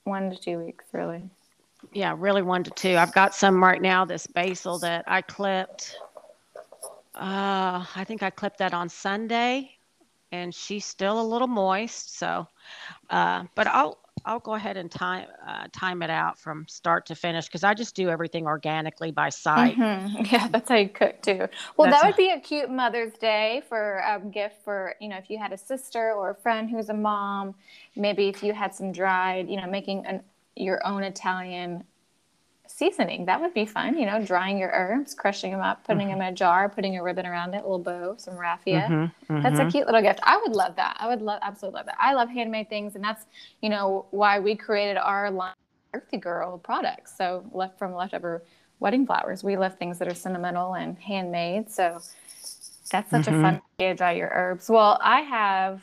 one 0.03 0.29
to 0.29 0.37
two 0.37 0.59
weeks, 0.59 0.85
really. 0.93 1.29
Yeah, 1.95 2.13
really 2.17 2.41
one 2.41 2.61
to 2.65 2.71
two. 2.71 2.97
I've 2.97 3.13
got 3.13 3.33
some 3.33 3.63
right 3.63 3.81
now. 3.81 4.03
This 4.03 4.27
basil 4.27 4.79
that 4.79 5.05
I 5.07 5.21
clipped. 5.21 5.95
Uh, 7.15 7.85
I 7.95 8.03
think 8.05 8.21
I 8.21 8.29
clipped 8.29 8.57
that 8.57 8.73
on 8.73 8.89
Sunday, 8.89 9.71
and 10.29 10.53
she's 10.53 10.83
still 10.83 11.21
a 11.21 11.23
little 11.23 11.47
moist. 11.47 12.19
So, 12.19 12.47
uh, 13.09 13.45
but 13.55 13.67
I'll 13.67 13.97
I'll 14.25 14.41
go 14.41 14.55
ahead 14.55 14.75
and 14.75 14.91
time 14.91 15.27
uh, 15.47 15.67
time 15.71 16.03
it 16.03 16.09
out 16.09 16.37
from 16.37 16.67
start 16.67 17.05
to 17.05 17.15
finish 17.15 17.45
because 17.45 17.63
I 17.63 17.73
just 17.73 17.95
do 17.95 18.09
everything 18.09 18.45
organically 18.45 19.11
by 19.11 19.29
sight. 19.29 19.77
Mm-hmm. 19.77 20.25
Yeah, 20.35 20.49
that's 20.49 20.67
how 20.67 20.75
you 20.75 20.89
cook 20.89 21.21
too. 21.21 21.47
Well, 21.77 21.89
that's 21.89 22.01
that 22.01 22.05
would 22.07 22.17
be 22.17 22.31
a 22.31 22.41
cute 22.41 22.69
Mother's 22.69 23.13
Day 23.13 23.61
for 23.69 24.03
a 24.05 24.19
gift 24.19 24.65
for 24.65 24.95
you 24.99 25.07
know 25.07 25.15
if 25.15 25.29
you 25.29 25.37
had 25.37 25.53
a 25.53 25.57
sister 25.57 26.11
or 26.11 26.31
a 26.31 26.35
friend 26.35 26.69
who's 26.69 26.89
a 26.89 26.93
mom. 26.93 27.55
Maybe 27.95 28.27
if 28.27 28.43
you 28.43 28.51
had 28.51 28.75
some 28.75 28.91
dried, 28.91 29.49
you 29.49 29.55
know, 29.55 29.67
making 29.67 30.05
an 30.05 30.21
your 30.55 30.85
own 30.85 31.03
Italian 31.03 31.83
seasoning. 32.67 33.25
That 33.25 33.39
would 33.39 33.53
be 33.53 33.65
fun. 33.65 33.97
You 33.97 34.05
know, 34.05 34.23
drying 34.23 34.57
your 34.57 34.71
herbs, 34.73 35.13
crushing 35.13 35.51
them 35.51 35.61
up, 35.61 35.85
putting 35.85 36.07
mm-hmm. 36.07 36.19
them 36.19 36.27
in 36.27 36.33
a 36.33 36.35
jar, 36.35 36.67
putting 36.67 36.97
a 36.97 37.03
ribbon 37.03 37.25
around 37.25 37.53
it, 37.53 37.57
a 37.57 37.61
little 37.61 37.79
bow, 37.79 38.15
some 38.17 38.35
raffia. 38.35 38.87
Mm-hmm. 38.89 39.33
Mm-hmm. 39.33 39.43
That's 39.43 39.59
a 39.59 39.65
cute 39.69 39.85
little 39.85 40.01
gift. 40.01 40.19
I 40.23 40.37
would 40.37 40.53
love 40.53 40.75
that. 40.75 40.97
I 40.99 41.07
would 41.07 41.21
love 41.21 41.39
absolutely 41.41 41.79
love 41.79 41.85
that. 41.87 41.97
I 41.99 42.13
love 42.13 42.29
handmade 42.29 42.69
things, 42.69 42.95
and 42.95 43.03
that's 43.03 43.25
you 43.61 43.69
know 43.69 44.05
why 44.11 44.39
we 44.39 44.55
created 44.55 44.97
our 44.97 45.31
line 45.31 45.53
Earthy 45.93 46.17
Girl 46.17 46.57
products. 46.57 47.17
So 47.17 47.45
left 47.51 47.79
from 47.79 47.93
leftover 47.93 48.43
wedding 48.79 49.05
flowers, 49.05 49.43
we 49.43 49.57
love 49.57 49.77
things 49.77 49.97
that 49.99 50.07
are 50.07 50.15
sentimental 50.15 50.75
and 50.75 50.97
handmade. 50.99 51.71
So 51.71 52.01
that's 52.91 53.09
such 53.09 53.25
mm-hmm. 53.25 53.35
a 53.35 53.41
fun 53.41 53.61
way 53.79 53.87
to 53.87 53.95
dry 53.95 54.11
your 54.11 54.29
herbs. 54.33 54.69
Well, 54.69 54.99
I 55.01 55.21
have 55.21 55.81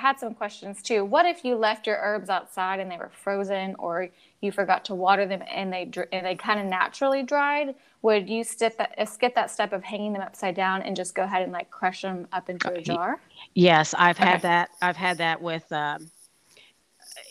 had 0.00 0.18
some 0.18 0.34
questions 0.34 0.82
too. 0.82 1.04
What 1.04 1.26
if 1.26 1.44
you 1.44 1.54
left 1.54 1.86
your 1.86 1.98
herbs 2.00 2.28
outside 2.28 2.80
and 2.80 2.90
they 2.90 2.96
were 2.96 3.10
frozen, 3.12 3.74
or 3.78 4.08
you 4.40 4.50
forgot 4.50 4.84
to 4.86 4.94
water 4.94 5.26
them 5.26 5.42
and 5.48 5.72
they 5.72 5.90
and 6.12 6.26
they 6.26 6.34
kind 6.34 6.58
of 6.58 6.66
naturally 6.66 7.22
dried? 7.22 7.74
Would 8.02 8.28
you 8.28 8.42
skip 8.42 8.78
that, 8.78 8.94
uh, 8.98 9.04
skip 9.04 9.34
that 9.34 9.50
step 9.50 9.72
of 9.72 9.84
hanging 9.84 10.14
them 10.14 10.22
upside 10.22 10.54
down 10.54 10.82
and 10.82 10.96
just 10.96 11.14
go 11.14 11.22
ahead 11.22 11.42
and 11.42 11.52
like 11.52 11.70
crush 11.70 12.00
them 12.02 12.26
up 12.32 12.48
into 12.48 12.72
a 12.72 12.80
jar? 12.80 13.20
Yes, 13.54 13.94
I've 13.96 14.18
okay. 14.18 14.30
had 14.30 14.42
that. 14.42 14.70
I've 14.80 14.96
had 14.96 15.18
that 15.18 15.40
with. 15.42 15.70
Um, 15.70 16.10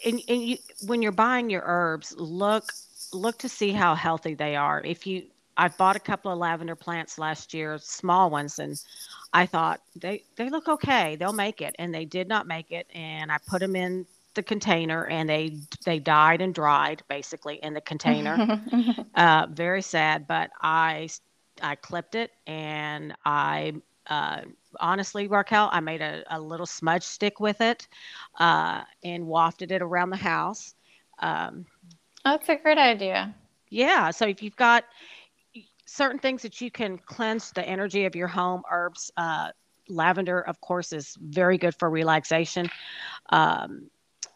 and, 0.06 0.22
and 0.30 0.44
you, 0.44 0.58
when 0.86 1.02
you're 1.02 1.12
buying 1.12 1.50
your 1.50 1.64
herbs, 1.66 2.16
look 2.18 2.66
look 3.12 3.40
to 3.40 3.50
see 3.50 3.72
how 3.72 3.96
healthy 3.96 4.36
they 4.36 4.56
are. 4.56 4.82
If 4.86 5.08
you 5.08 5.24
I 5.60 5.68
bought 5.68 5.98
a 5.98 6.00
couple 6.00 6.32
of 6.32 6.38
lavender 6.38 6.76
plants 6.76 7.20
last 7.20 7.54
year, 7.54 7.78
small 7.80 8.30
ones, 8.30 8.60
and 8.60 8.82
I 9.34 9.46
thought 9.46 9.82
they 9.94 10.24
they 10.38 10.50
look 10.50 10.70
okay. 10.70 11.18
They'll 11.18 11.34
make 11.34 11.62
it, 11.62 11.76
and 11.78 11.94
they 11.94 12.06
did 12.06 12.30
not 12.30 12.48
make 12.48 12.72
it. 12.72 12.88
And 12.96 13.30
I 13.30 13.40
put 13.46 13.60
them 13.60 13.76
in 13.76 14.06
the 14.36 14.44
container, 14.44 15.06
and 15.08 15.30
they 15.30 15.58
they 15.84 16.00
died 16.00 16.40
and 16.40 16.56
dried 16.56 17.04
basically 17.10 17.56
in 17.62 17.74
the 17.74 17.82
container. 17.82 18.62
uh, 19.16 19.48
very 19.52 19.82
sad, 19.82 20.28
but 20.28 20.50
I 20.62 21.10
I 21.62 21.76
clipped 21.76 22.16
it, 22.16 22.32
and 22.48 23.14
I 23.26 23.74
uh, 24.08 24.42
honestly, 24.80 25.28
Raquel, 25.28 25.68
I 25.74 25.82
made 25.82 26.02
a, 26.02 26.24
a 26.30 26.40
little 26.40 26.66
smudge 26.66 27.04
stick 27.04 27.42
with 27.42 27.60
it 27.60 27.86
uh, 28.40 28.84
and 29.04 29.28
wafted 29.28 29.74
it 29.74 29.82
around 29.82 30.12
the 30.12 30.16
house. 30.16 30.74
Um, 31.20 31.66
That's 32.24 32.48
a 32.48 32.56
great 32.56 32.78
idea. 32.78 33.36
Yeah. 33.70 34.10
So 34.12 34.26
if 34.26 34.42
you've 34.42 34.56
got 34.56 34.86
certain 35.90 36.20
things 36.20 36.44
that 36.44 36.62
you 36.62 36.70
can 36.70 36.98
cleanse 37.00 37.52
the 37.52 37.68
energy 37.68 38.06
of 38.06 38.16
your 38.16 38.28
home. 38.28 38.62
Herbs, 38.70 39.12
uh, 39.18 39.50
lavender, 39.88 40.42
of 40.42 40.62
course, 40.62 40.94
is 40.94 41.18
very 41.20 41.58
good 41.58 41.76
for 41.80 41.90
relaxation, 41.90 42.70
um, 43.32 43.90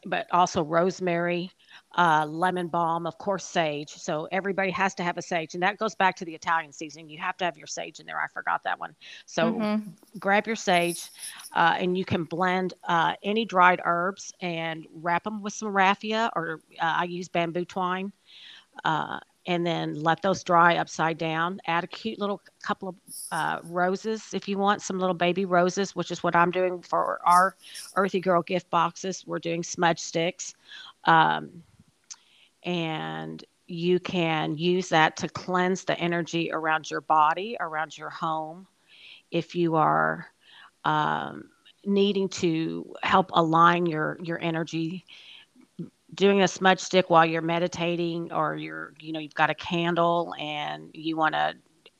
but 0.05 0.25
also 0.31 0.63
rosemary, 0.63 1.51
uh, 1.95 2.25
lemon 2.27 2.67
balm, 2.67 3.05
of 3.05 3.17
course, 3.19 3.45
sage. 3.45 3.91
So 3.91 4.27
everybody 4.31 4.71
has 4.71 4.95
to 4.95 5.03
have 5.03 5.17
a 5.17 5.21
sage, 5.21 5.53
and 5.53 5.61
that 5.61 5.77
goes 5.77 5.93
back 5.93 6.15
to 6.17 6.25
the 6.25 6.33
Italian 6.33 6.73
seasoning. 6.73 7.07
You 7.07 7.19
have 7.19 7.37
to 7.37 7.45
have 7.45 7.55
your 7.55 7.67
sage 7.67 7.99
in 7.99 8.07
there. 8.07 8.19
I 8.19 8.27
forgot 8.27 8.63
that 8.63 8.79
one. 8.79 8.95
So 9.27 9.53
mm-hmm. 9.53 9.89
grab 10.17 10.47
your 10.47 10.55
sage, 10.55 11.09
uh, 11.53 11.75
and 11.77 11.95
you 11.95 12.03
can 12.03 12.23
blend 12.23 12.73
uh, 12.85 13.13
any 13.21 13.45
dried 13.45 13.79
herbs 13.85 14.33
and 14.41 14.87
wrap 14.91 15.23
them 15.23 15.43
with 15.43 15.53
some 15.53 15.69
raffia, 15.69 16.31
or 16.35 16.61
uh, 16.81 16.95
I 16.97 17.03
use 17.03 17.29
bamboo 17.29 17.65
twine. 17.65 18.11
And 19.45 19.65
then 19.65 20.01
let 20.01 20.21
those 20.21 20.41
dry 20.43 20.77
upside 20.77 21.17
down. 21.17 21.59
Add 21.67 21.83
a 21.83 21.87
cute 21.87 22.17
little 22.17 22.41
couple 22.61 22.89
of 22.89 22.95
uh, 23.31 23.59
roses 23.63 24.33
if 24.33 24.47
you 24.47 24.57
want 24.57 24.81
some 24.81 24.99
little 24.99 25.13
baby 25.13 25.43
roses, 25.43 25.95
which 25.95 26.11
is 26.11 26.23
what 26.23 26.35
I'm 26.35 26.49
doing 26.49 26.81
for 26.81 27.19
our 27.25 27.55
Earthy 27.95 28.21
Girl 28.21 28.41
gift 28.41 28.69
boxes. 28.69 29.25
We're 29.27 29.39
doing 29.39 29.61
smudge 29.61 29.99
sticks. 29.99 30.53
Um, 31.03 31.63
and 32.63 33.43
you 33.67 33.99
can 33.99 34.57
use 34.57 34.89
that 34.89 35.17
to 35.17 35.27
cleanse 35.27 35.83
the 35.83 35.97
energy 35.99 36.49
around 36.51 36.89
your 36.89 37.01
body, 37.01 37.57
around 37.59 37.97
your 37.97 38.09
home. 38.09 38.67
If 39.31 39.55
you 39.55 39.75
are 39.75 40.27
um, 40.85 41.49
needing 41.85 42.29
to 42.29 42.93
help 43.03 43.31
align 43.33 43.85
your 43.85 44.17
your 44.21 44.39
energy 44.41 45.05
doing 46.13 46.41
a 46.41 46.47
smudge 46.47 46.79
stick 46.79 47.09
while 47.09 47.25
you're 47.25 47.41
meditating 47.41 48.31
or 48.31 48.55
you're 48.55 48.93
you 48.99 49.11
know 49.11 49.19
you've 49.19 49.33
got 49.33 49.49
a 49.49 49.55
candle 49.55 50.33
and 50.39 50.89
you 50.93 51.15
want 51.15 51.33
to 51.33 51.53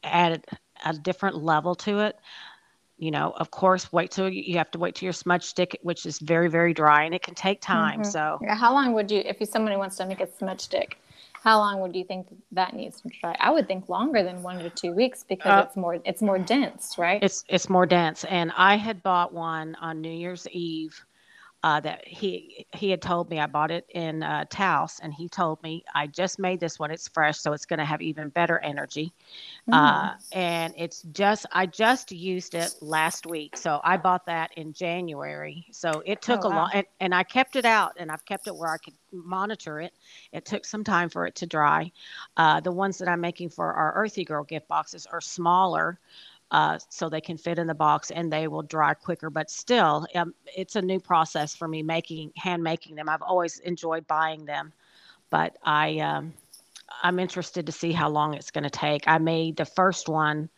add 0.03 0.45
a 0.85 0.93
different 0.93 1.37
level 1.37 1.75
to 1.75 1.99
it 1.99 2.17
you 2.97 3.11
know 3.11 3.33
of 3.37 3.51
course 3.51 3.91
wait 3.91 4.11
till 4.11 4.29
you 4.29 4.57
have 4.57 4.69
to 4.71 4.79
wait 4.79 4.95
till 4.95 5.05
your 5.05 5.13
smudge 5.13 5.43
stick 5.43 5.77
which 5.81 6.05
is 6.05 6.19
very 6.19 6.49
very 6.49 6.73
dry 6.73 7.03
and 7.03 7.13
it 7.13 7.21
can 7.21 7.35
take 7.35 7.61
time 7.61 8.01
mm-hmm. 8.01 8.11
so. 8.11 8.37
Yeah, 8.41 8.55
how 8.55 8.73
long 8.73 8.93
would 8.93 9.09
you 9.09 9.21
if 9.25 9.37
somebody 9.49 9.77
wants 9.77 9.97
to 9.97 10.05
make 10.05 10.21
a 10.21 10.31
smudge 10.37 10.61
stick 10.61 10.97
how 11.43 11.57
long 11.57 11.81
would 11.81 11.93
you 11.93 12.05
think 12.05 12.27
that 12.53 12.73
needs 12.73 13.01
to 13.01 13.09
dry? 13.19 13.35
I 13.37 13.51
would 13.51 13.67
think 13.67 13.89
longer 13.89 14.23
than 14.23 14.41
one 14.43 14.59
to 14.59 14.69
two 14.69 14.93
weeks 14.93 15.25
because 15.27 15.51
uh, 15.51 15.65
it's 15.67 15.75
more 15.75 15.99
it's 16.05 16.21
more 16.21 16.39
dense 16.39 16.95
right? 16.97 17.21
It's 17.21 17.43
it's 17.49 17.69
more 17.69 17.85
dense 17.85 18.23
and 18.25 18.51
i 18.57 18.75
had 18.75 19.03
bought 19.03 19.33
one 19.33 19.75
on 19.81 20.01
new 20.01 20.11
year's 20.11 20.47
eve 20.51 21.05
uh, 21.63 21.79
that 21.79 22.05
he 22.05 22.65
he 22.73 22.89
had 22.89 23.01
told 23.01 23.29
me 23.29 23.39
I 23.39 23.47
bought 23.47 23.71
it 23.71 23.85
in 23.89 24.21
uh, 24.21 24.43
Taos, 24.49 24.99
and 25.01 25.13
he 25.13 25.29
told 25.29 25.63
me 25.63 25.85
I 25.95 26.07
just 26.07 26.37
made 26.37 26.59
this 26.59 26.77
one. 26.77 26.91
It's 26.91 27.07
fresh, 27.07 27.39
so 27.39 27.53
it's 27.53 27.65
going 27.65 27.79
to 27.79 27.85
have 27.85 28.01
even 28.01 28.29
better 28.29 28.59
energy. 28.59 29.13
Mm. 29.69 29.73
Uh, 29.73 30.13
and 30.33 30.73
it's 30.77 31.03
just 31.13 31.45
I 31.53 31.65
just 31.65 32.11
used 32.11 32.53
it 32.53 32.75
last 32.81 33.25
week, 33.25 33.55
so 33.55 33.79
I 33.83 33.95
bought 33.95 34.25
that 34.25 34.51
in 34.57 34.73
January. 34.73 35.65
So 35.71 36.03
it 36.05 36.21
took 36.21 36.43
oh, 36.43 36.49
a 36.49 36.51
wow. 36.51 36.55
long, 36.57 36.71
and, 36.73 36.85
and 36.99 37.15
I 37.15 37.23
kept 37.23 37.55
it 37.55 37.65
out, 37.65 37.93
and 37.97 38.11
I've 38.11 38.25
kept 38.25 38.47
it 38.47 38.55
where 38.55 38.69
I 38.69 38.77
could 38.77 38.95
monitor 39.13 39.79
it. 39.79 39.93
It 40.33 40.45
took 40.45 40.65
some 40.65 40.83
time 40.83 41.07
for 41.07 41.25
it 41.25 41.35
to 41.35 41.45
dry. 41.45 41.91
Uh, 42.35 42.59
the 42.59 42.71
ones 42.71 42.97
that 42.97 43.07
I'm 43.07 43.21
making 43.21 43.49
for 43.49 43.71
our 43.73 43.93
Earthy 43.93 44.25
Girl 44.25 44.43
gift 44.43 44.67
boxes 44.67 45.05
are 45.05 45.21
smaller 45.21 45.99
uh, 46.51 46.77
so 46.89 47.09
they 47.09 47.21
can 47.21 47.37
fit 47.37 47.57
in 47.59 47.67
the 47.67 47.73
box 47.73 48.11
and 48.11 48.31
they 48.31 48.47
will 48.47 48.61
dry 48.61 48.93
quicker. 48.93 49.29
But 49.29 49.49
still, 49.49 50.05
um, 50.15 50.33
it's 50.55 50.75
a 50.75 50.81
new 50.81 50.99
process 50.99 51.55
for 51.55 51.67
me 51.67 51.81
making 51.83 52.31
hand 52.37 52.63
making 52.63 52.95
them. 52.95 53.09
I've 53.09 53.21
always 53.21 53.59
enjoyed 53.59 54.05
buying 54.07 54.45
them, 54.45 54.71
but 55.29 55.57
I 55.63 55.99
um, 55.99 56.33
I'm 57.01 57.19
interested 57.19 57.65
to 57.65 57.71
see 57.71 57.91
how 57.91 58.09
long 58.09 58.33
it's 58.33 58.51
going 58.51 58.63
to 58.63 58.69
take. 58.69 59.07
I 59.07 59.17
made 59.17 59.57
the 59.57 59.65
first 59.65 60.07
one, 60.07 60.49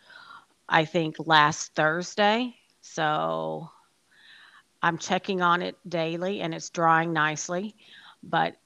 I 0.68 0.86
think 0.86 1.16
last 1.20 1.74
Thursday, 1.76 2.56
so 2.82 3.70
I'm 4.82 4.98
checking 4.98 5.42
on 5.42 5.62
it 5.62 5.78
daily 5.88 6.42
and 6.42 6.54
it's 6.54 6.70
drying 6.70 7.14
nicely. 7.14 7.76
But 8.22 8.58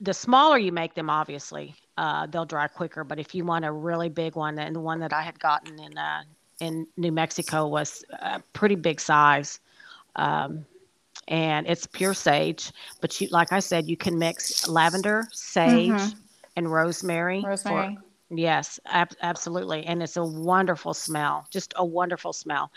the 0.00 0.14
smaller 0.14 0.58
you 0.58 0.72
make 0.72 0.94
them, 0.94 1.10
obviously, 1.10 1.74
uh, 1.96 2.26
they'll 2.26 2.44
dry 2.44 2.66
quicker. 2.66 3.04
But 3.04 3.18
if 3.18 3.34
you 3.34 3.44
want 3.44 3.64
a 3.64 3.72
really 3.72 4.08
big 4.08 4.34
one, 4.34 4.58
and 4.58 4.74
the 4.74 4.80
one 4.80 5.00
that 5.00 5.12
I 5.12 5.22
had 5.22 5.38
gotten 5.38 5.78
in 5.78 5.96
uh, 5.96 6.22
in 6.60 6.86
New 6.96 7.12
Mexico 7.12 7.66
was 7.66 8.04
a 8.12 8.40
pretty 8.52 8.74
big 8.74 9.00
size. 9.00 9.60
Um, 10.16 10.64
and 11.28 11.66
it's 11.66 11.86
pure 11.86 12.14
sage, 12.14 12.72
but 13.00 13.20
you, 13.20 13.28
like 13.30 13.52
I 13.52 13.60
said, 13.60 13.88
you 13.88 13.96
can 13.96 14.18
mix 14.18 14.66
lavender, 14.68 15.28
sage, 15.32 15.90
mm-hmm. 15.90 16.18
and 16.56 16.72
rosemary. 16.72 17.42
Rosemary. 17.44 17.96
For, 17.96 18.36
yes, 18.36 18.80
ab- 18.86 19.14
absolutely, 19.22 19.84
and 19.86 20.02
it's 20.02 20.16
a 20.16 20.24
wonderful 20.24 20.92
smell. 20.92 21.46
Just 21.50 21.72
a 21.76 21.84
wonderful 21.84 22.32
smell. 22.32 22.72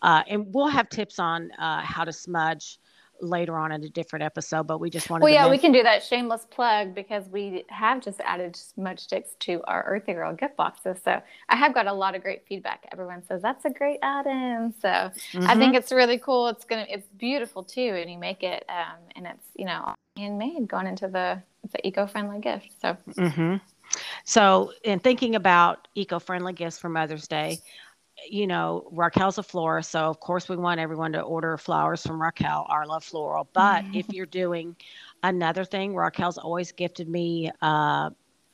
Uh, 0.00 0.22
and 0.26 0.46
we'll 0.54 0.68
have 0.68 0.88
tips 0.88 1.18
on 1.18 1.50
uh, 1.58 1.82
how 1.82 2.04
to 2.04 2.12
smudge 2.12 2.78
later 3.20 3.56
on 3.56 3.72
in 3.72 3.82
a 3.84 3.88
different 3.88 4.24
episode, 4.24 4.66
but 4.66 4.78
we 4.78 4.90
just 4.90 5.10
wanted 5.10 5.20
to 5.20 5.24
well, 5.24 5.32
yeah, 5.32 5.50
we 5.50 5.58
can 5.58 5.72
do 5.72 5.82
that 5.82 6.02
shameless 6.02 6.46
plug 6.50 6.94
because 6.94 7.28
we 7.28 7.64
have 7.68 8.00
just 8.00 8.20
added 8.20 8.56
smudge 8.56 9.00
sticks 9.00 9.30
to 9.40 9.62
our 9.64 9.84
Earthy 9.84 10.14
Girl 10.14 10.34
gift 10.34 10.56
boxes. 10.56 10.98
So 11.04 11.20
I 11.48 11.56
have 11.56 11.74
got 11.74 11.86
a 11.86 11.92
lot 11.92 12.14
of 12.14 12.22
great 12.22 12.46
feedback. 12.46 12.86
Everyone 12.92 13.22
says 13.24 13.42
that's 13.42 13.64
a 13.64 13.70
great 13.70 13.98
add-in. 14.02 14.74
So 14.80 14.88
mm-hmm. 14.88 15.46
I 15.46 15.54
think 15.56 15.74
it's 15.74 15.92
really 15.92 16.18
cool. 16.18 16.48
It's 16.48 16.64
gonna, 16.64 16.86
it's 16.88 17.08
beautiful 17.16 17.62
too, 17.62 17.94
and 17.96 18.10
you 18.10 18.18
make 18.18 18.42
it, 18.42 18.64
um, 18.68 18.98
and 19.16 19.26
it's 19.26 19.46
you 19.54 19.66
know 19.66 19.94
handmade, 20.16 20.68
going 20.68 20.86
into 20.86 21.08
the 21.08 21.42
it's 21.64 21.74
an 21.74 21.80
eco-friendly 21.84 22.40
gift. 22.40 22.68
So. 22.80 22.96
Mm-hmm. 23.16 23.56
So, 24.24 24.72
in 24.84 25.00
thinking 25.00 25.34
about 25.34 25.88
eco-friendly 25.94 26.52
gifts 26.52 26.78
for 26.78 26.90
Mother's 26.90 27.26
Day, 27.26 27.58
you 28.28 28.46
know, 28.46 28.88
Raquel's 28.90 29.38
a 29.38 29.42
florist, 29.42 29.90
so 29.90 30.00
of 30.00 30.20
course 30.20 30.48
we 30.48 30.56
want 30.56 30.80
everyone 30.80 31.12
to 31.12 31.20
order 31.20 31.56
flowers 31.56 32.02
from 32.02 32.20
Raquel, 32.20 32.66
RLOVE 32.70 33.02
Floral. 33.02 33.48
But 33.52 33.84
mm-hmm. 33.84 33.94
if 33.94 34.08
you're 34.10 34.26
doing 34.26 34.76
another 35.22 35.64
thing, 35.64 35.94
Raquel's 35.94 36.38
always 36.38 36.72
gifted 36.72 37.08
me 37.08 37.50
uh, 37.62 38.10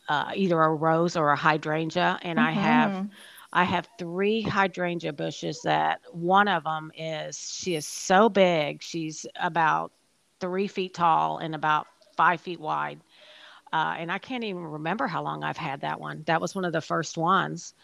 uh, 0.09 0.33
either 0.35 0.61
a 0.61 0.74
rose 0.74 1.16
or 1.16 1.31
a 1.31 1.37
hydrangea, 1.37 2.18
and 2.22 2.38
mm-hmm. 2.38 2.48
I 2.48 2.53
have 2.53 2.90
mm-hmm. 2.90 3.07
I 3.53 3.64
have 3.64 3.88
three 3.98 4.42
hydrangea 4.42 5.12
bushes. 5.12 5.62
That 5.62 6.00
one 6.12 6.48
of 6.48 6.64
them 6.64 6.92
is 6.96 7.38
she 7.38 7.74
is 7.77 7.87
so 7.87 8.29
big, 8.29 8.83
she's 8.83 9.27
about 9.37 9.92
three 10.40 10.66
feet 10.66 10.94
tall 10.94 11.38
and 11.38 11.55
about 11.55 11.87
five 12.16 12.40
feet 12.40 12.61
wide. 12.61 13.00
Uh, 13.72 13.96
and 13.98 14.12
I 14.12 14.18
can't 14.18 14.44
even 14.44 14.62
remember 14.62 15.09
how 15.09 15.22
long 15.22 15.42
I've 15.42 15.57
had 15.57 15.81
that 15.81 15.98
one. 15.98 16.22
That 16.27 16.40
was 16.40 16.55
one 16.55 16.64
of 16.64 16.72
the 16.72 16.81
first 16.81 17.18
ones. 17.18 17.74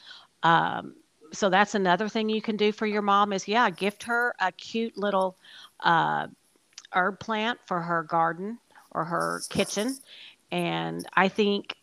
Um, 0.42 0.94
so 1.32 1.48
that's 1.48 1.74
another 1.74 2.08
thing 2.08 2.28
you 2.28 2.42
can 2.42 2.56
do 2.56 2.72
for 2.72 2.86
your 2.86 3.02
mom 3.02 3.32
is 3.32 3.46
yeah 3.46 3.70
gift 3.70 4.02
her 4.02 4.34
a 4.40 4.52
cute 4.52 4.96
little 4.96 5.36
uh, 5.80 6.26
herb 6.92 7.18
plant 7.20 7.58
for 7.66 7.80
her 7.80 8.02
garden 8.02 8.58
or 8.92 9.04
her 9.04 9.40
kitchen 9.50 9.96
and 10.50 11.06
i 11.16 11.28
think 11.28 11.76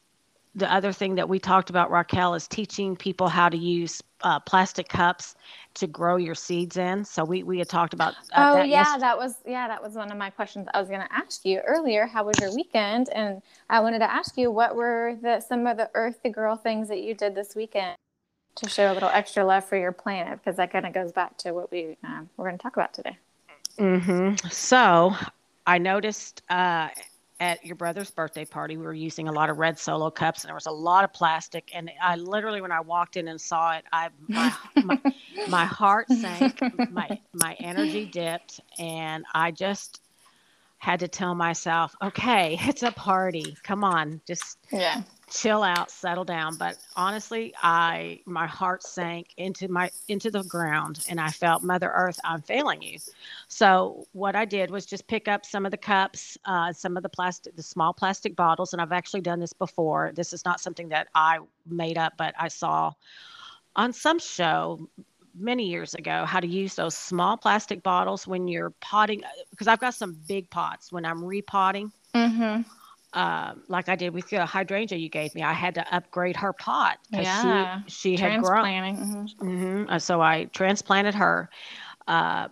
the 0.58 0.74
other 0.74 0.92
thing 0.92 1.16
that 1.16 1.30
we 1.30 1.38
talked 1.38 1.70
about, 1.70 1.92
Raquel, 1.92 2.34
is 2.34 2.48
teaching 2.48 2.96
people 2.96 3.28
how 3.28 3.48
to 3.48 3.58
use 3.58 4.02
uh, 4.22 4.40
plastic 4.40 4.90
cups 4.90 5.36
to 5.76 5.86
grow 5.86 6.16
your 6.16 6.34
seeds 6.34 6.78
in. 6.78 7.06
So 7.06 7.24
we, 7.24 7.44
we 7.44 7.60
had 7.60 7.70
talked 7.70 7.94
about. 7.94 8.16
Uh, 8.34 8.54
oh 8.54 8.54
that 8.56 8.68
yeah, 8.68 8.80
yesterday. 8.80 9.02
that 9.02 9.18
was 9.20 9.36
yeah, 9.46 9.68
that 9.68 9.84
was 9.84 9.94
one 9.94 10.12
of 10.12 10.18
my 10.18 10.32
questions. 10.32 10.68
I 10.74 10.80
was 10.80 10.90
going 10.90 11.02
to 11.02 11.14
ask 11.14 11.46
you 11.46 11.60
earlier. 11.60 12.08
How 12.08 12.26
was 12.26 12.40
your 12.42 12.54
weekend? 12.56 13.10
And 13.10 13.44
I 13.70 13.80
wanted 13.82 14.00
to 14.00 14.12
ask 14.12 14.36
you 14.36 14.50
what 14.50 14.76
were 14.76 15.16
the 15.22 15.40
some 15.42 15.68
of 15.68 15.78
the 15.78 15.92
earthy 15.94 16.30
girl 16.30 16.56
things 16.56 16.88
that 16.88 17.02
you 17.02 17.14
did 17.14 17.36
this 17.36 17.56
weekend 17.56 17.96
to 18.58 18.70
show 18.70 18.92
a 18.92 18.94
little 18.94 19.10
extra 19.10 19.46
love 19.46 19.66
for 19.66 19.78
your 19.78 19.92
planet, 19.92 20.40
because 20.40 20.58
that 20.58 20.72
kind 20.72 20.86
of 20.86 20.94
goes 20.94 21.12
back 21.12 21.38
to 21.40 21.54
what 21.54 21.72
we 21.72 21.98
um, 22.04 22.30
we're 22.38 22.46
going 22.46 22.58
to 22.58 22.64
talk 22.64 22.76
about 22.76 22.94
today. 22.94 23.18
Mm-hmm. 23.78 24.48
So 24.50 25.16
I 25.66 25.78
noticed 25.78 26.42
uh, 26.50 26.90
at 27.40 27.64
your 27.66 27.76
brother's 27.76 28.10
birthday 28.10 28.46
party, 28.46 28.78
we 28.78 28.84
were 28.84 28.94
using 28.94 29.28
a 29.28 29.32
lot 29.32 29.50
of 29.50 29.58
red 29.58 29.78
solo 29.78 30.10
cups, 30.10 30.44
and 30.44 30.50
there 30.50 30.56
was 30.56 30.66
a 30.66 30.72
lot 30.72 31.04
of 31.04 31.14
plastic. 31.14 31.70
And 31.74 31.92
I 32.02 32.16
literally, 32.16 32.62
when 32.62 32.72
I 32.72 32.80
walked 32.80 33.18
in 33.18 33.28
and 33.28 33.40
saw 33.40 33.78
it, 33.78 33.86
I 33.92 34.10
my 34.28 34.54
my, 34.84 35.00
my 35.48 35.66
heart 35.66 36.08
sank, 36.10 36.60
my 36.92 37.20
my 37.34 37.56
energy 37.60 38.06
dipped, 38.06 38.60
and 38.80 39.26
I 39.34 39.52
just 39.52 40.02
had 40.80 41.00
to 41.00 41.08
tell 41.08 41.36
myself, 41.36 41.96
okay, 42.02 42.58
it's 42.64 42.84
a 42.84 42.92
party. 42.92 43.56
Come 43.64 43.84
on, 43.84 44.22
just 44.26 44.58
yeah 44.72 45.04
chill 45.30 45.64
out, 45.64 45.92
settle 45.92 46.24
down. 46.24 46.56
But 46.56 46.78
honestly, 46.96 47.54
I 47.62 48.22
my 48.26 48.48
heart 48.48 48.84
sank 48.84 49.34
into 49.38 49.68
my 49.68 49.92
into 50.08 50.32
the 50.32 50.44
ground 50.44 51.06
and 51.10 51.20
I 51.20 51.30
felt 51.30 51.64
Mother 51.64 51.92
Earth, 51.94 52.20
I'm 52.24 52.42
failing 52.42 52.82
you. 52.82 53.00
So 53.48 54.08
what 54.14 54.36
I 54.36 54.46
did 54.46 54.72
was 54.72 54.86
just 54.86 55.08
pick 55.08 55.28
up 55.28 55.46
some 55.46 55.66
of 55.66 55.72
the 55.72 55.78
cups, 55.78 56.38
uh, 56.46 56.72
some 56.74 56.98
of 56.98 57.04
the 57.04 57.10
plastic, 57.10 57.56
the 57.56 57.64
small 57.64 57.94
plastic 57.94 58.36
bottles, 58.36 58.74
and 58.74 58.82
I've 58.82 58.92
actually 58.92 59.22
done 59.22 59.40
this 59.40 59.54
before. 59.54 60.12
This 60.16 60.34
is 60.34 60.46
not 60.46 60.60
something 60.60 60.90
that 60.90 61.08
I 61.14 61.40
made 61.66 61.98
up, 61.98 62.14
but 62.18 62.34
I 62.40 62.48
saw 62.48 62.94
on 63.76 63.94
some 63.94 64.20
show 64.20 64.88
many 65.40 65.68
years 65.68 65.94
ago 65.94 66.26
how 66.26 66.40
to 66.40 66.48
use 66.48 66.74
those 66.74 66.96
small 66.96 67.38
plastic 67.38 67.84
bottles 67.84 68.26
when 68.26 68.48
you're 68.48 68.72
potting 68.82 69.22
because 69.52 69.68
I've 69.68 69.80
got 69.80 69.94
some 69.94 70.18
big 70.28 70.50
pots 70.50 70.92
when 70.92 71.06
I'm 71.06 71.24
repotting. 71.24 71.92
Mm-hmm 72.16 72.62
uh, 73.18 73.56
like 73.68 73.90
I 73.90 73.96
did 73.96 74.14
with 74.14 74.30
the 74.30 74.46
hydrangea 74.46 74.96
you 75.00 75.10
gave 75.10 75.34
me, 75.34 75.42
I 75.42 75.54
had 75.54 75.74
to 75.74 75.96
upgrade 75.96 76.36
her 76.36 76.54
pot 76.54 77.00
yeah. 77.10 77.82
she 77.88 78.16
she 78.16 78.22
had 78.22 78.44
grown. 78.44 78.64
Mm-hmm. 78.64 79.50
Mm-hmm. 79.50 79.90
Uh, 79.90 79.98
so 79.98 80.22
I 80.22 80.46
transplanted 80.46 81.16
her. 81.16 81.50
Uh, 82.08 82.50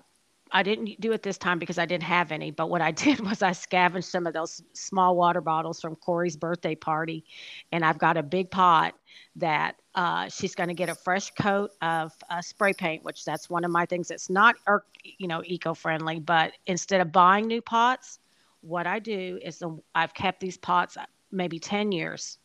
I 0.51 0.63
didn't 0.63 0.99
do 0.99 1.11
it 1.11 1.21
this 1.21 1.37
time 1.37 1.59
because 1.59 1.77
I 1.77 1.85
didn't 1.85 2.05
have 2.05 2.31
any. 2.31 2.49
But 2.49 2.71
what 2.71 2.81
I 2.81 2.89
did 3.05 3.19
was 3.19 3.43
I 3.43 3.51
scavenged 3.51 4.07
some 4.07 4.25
of 4.25 4.33
those 4.33 4.63
small 4.73 5.15
water 5.15 5.39
bottles 5.39 5.79
from 5.79 5.95
Corey's 5.97 6.35
birthday 6.35 6.73
party, 6.73 7.25
and 7.71 7.85
I've 7.85 7.99
got 7.99 8.17
a 8.17 8.23
big 8.23 8.49
pot 8.49 8.95
that 9.35 9.75
uh, 9.93 10.29
she's 10.29 10.55
going 10.55 10.69
to 10.69 10.73
get 10.73 10.89
a 10.89 10.95
fresh 10.95 11.29
coat 11.31 11.71
of 11.83 12.11
uh, 12.31 12.41
spray 12.41 12.73
paint, 12.73 13.03
which 13.03 13.23
that's 13.23 13.51
one 13.51 13.63
of 13.63 13.69
my 13.69 13.85
things 13.85 14.07
that's 14.07 14.31
not, 14.31 14.55
er, 14.67 14.83
you 15.03 15.27
know, 15.27 15.43
eco-friendly. 15.45 16.21
But 16.21 16.53
instead 16.65 17.01
of 17.01 17.11
buying 17.11 17.45
new 17.45 17.61
pots, 17.61 18.17
what 18.65 18.87
I 18.87 18.99
do 18.99 19.39
is 19.41 19.59
the, 19.59 19.77
I've 19.93 20.13
kept 20.13 20.39
these 20.39 20.57
pots 20.57 20.97
maybe 21.31 21.59
10 21.59 21.91
years. 21.91 22.37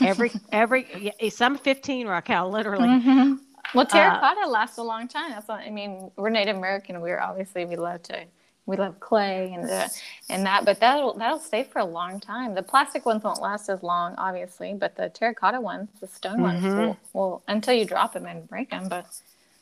Every, 0.00 0.30
every, 0.52 1.12
some 1.30 1.58
15, 1.58 2.06
Raquel, 2.06 2.50
literally. 2.50 2.88
Mm-hmm. 2.88 3.34
Well, 3.74 3.86
uh, 3.86 3.88
terracotta 3.88 4.42
uh, 4.42 4.48
lasts 4.48 4.78
a 4.78 4.82
long 4.82 5.08
time. 5.08 5.30
That's 5.30 5.48
what 5.48 5.60
I 5.60 5.70
mean. 5.70 6.10
We're 6.16 6.30
Native 6.30 6.56
American. 6.56 7.00
We're 7.00 7.20
obviously, 7.20 7.64
we 7.64 7.76
love 7.76 8.02
to, 8.04 8.24
we 8.66 8.76
love 8.76 8.98
clay 9.00 9.52
and 9.52 9.68
uh, 9.68 9.88
and 10.28 10.44
that, 10.44 10.64
but 10.64 10.80
that'll 10.80 11.14
that'll 11.14 11.38
stay 11.38 11.62
for 11.62 11.78
a 11.78 11.84
long 11.84 12.18
time. 12.18 12.54
The 12.54 12.62
plastic 12.62 13.06
ones 13.06 13.22
won't 13.22 13.40
last 13.40 13.68
as 13.68 13.82
long, 13.82 14.14
obviously, 14.18 14.74
but 14.74 14.96
the 14.96 15.08
terracotta 15.08 15.60
ones, 15.60 15.88
the 16.00 16.08
stone 16.08 16.38
mm-hmm. 16.38 16.42
ones, 16.42 16.64
will, 16.64 16.96
will 17.12 17.42
until 17.46 17.74
you 17.74 17.84
drop 17.84 18.12
them 18.12 18.26
and 18.26 18.48
break 18.48 18.70
them. 18.70 18.88
But 18.88 19.06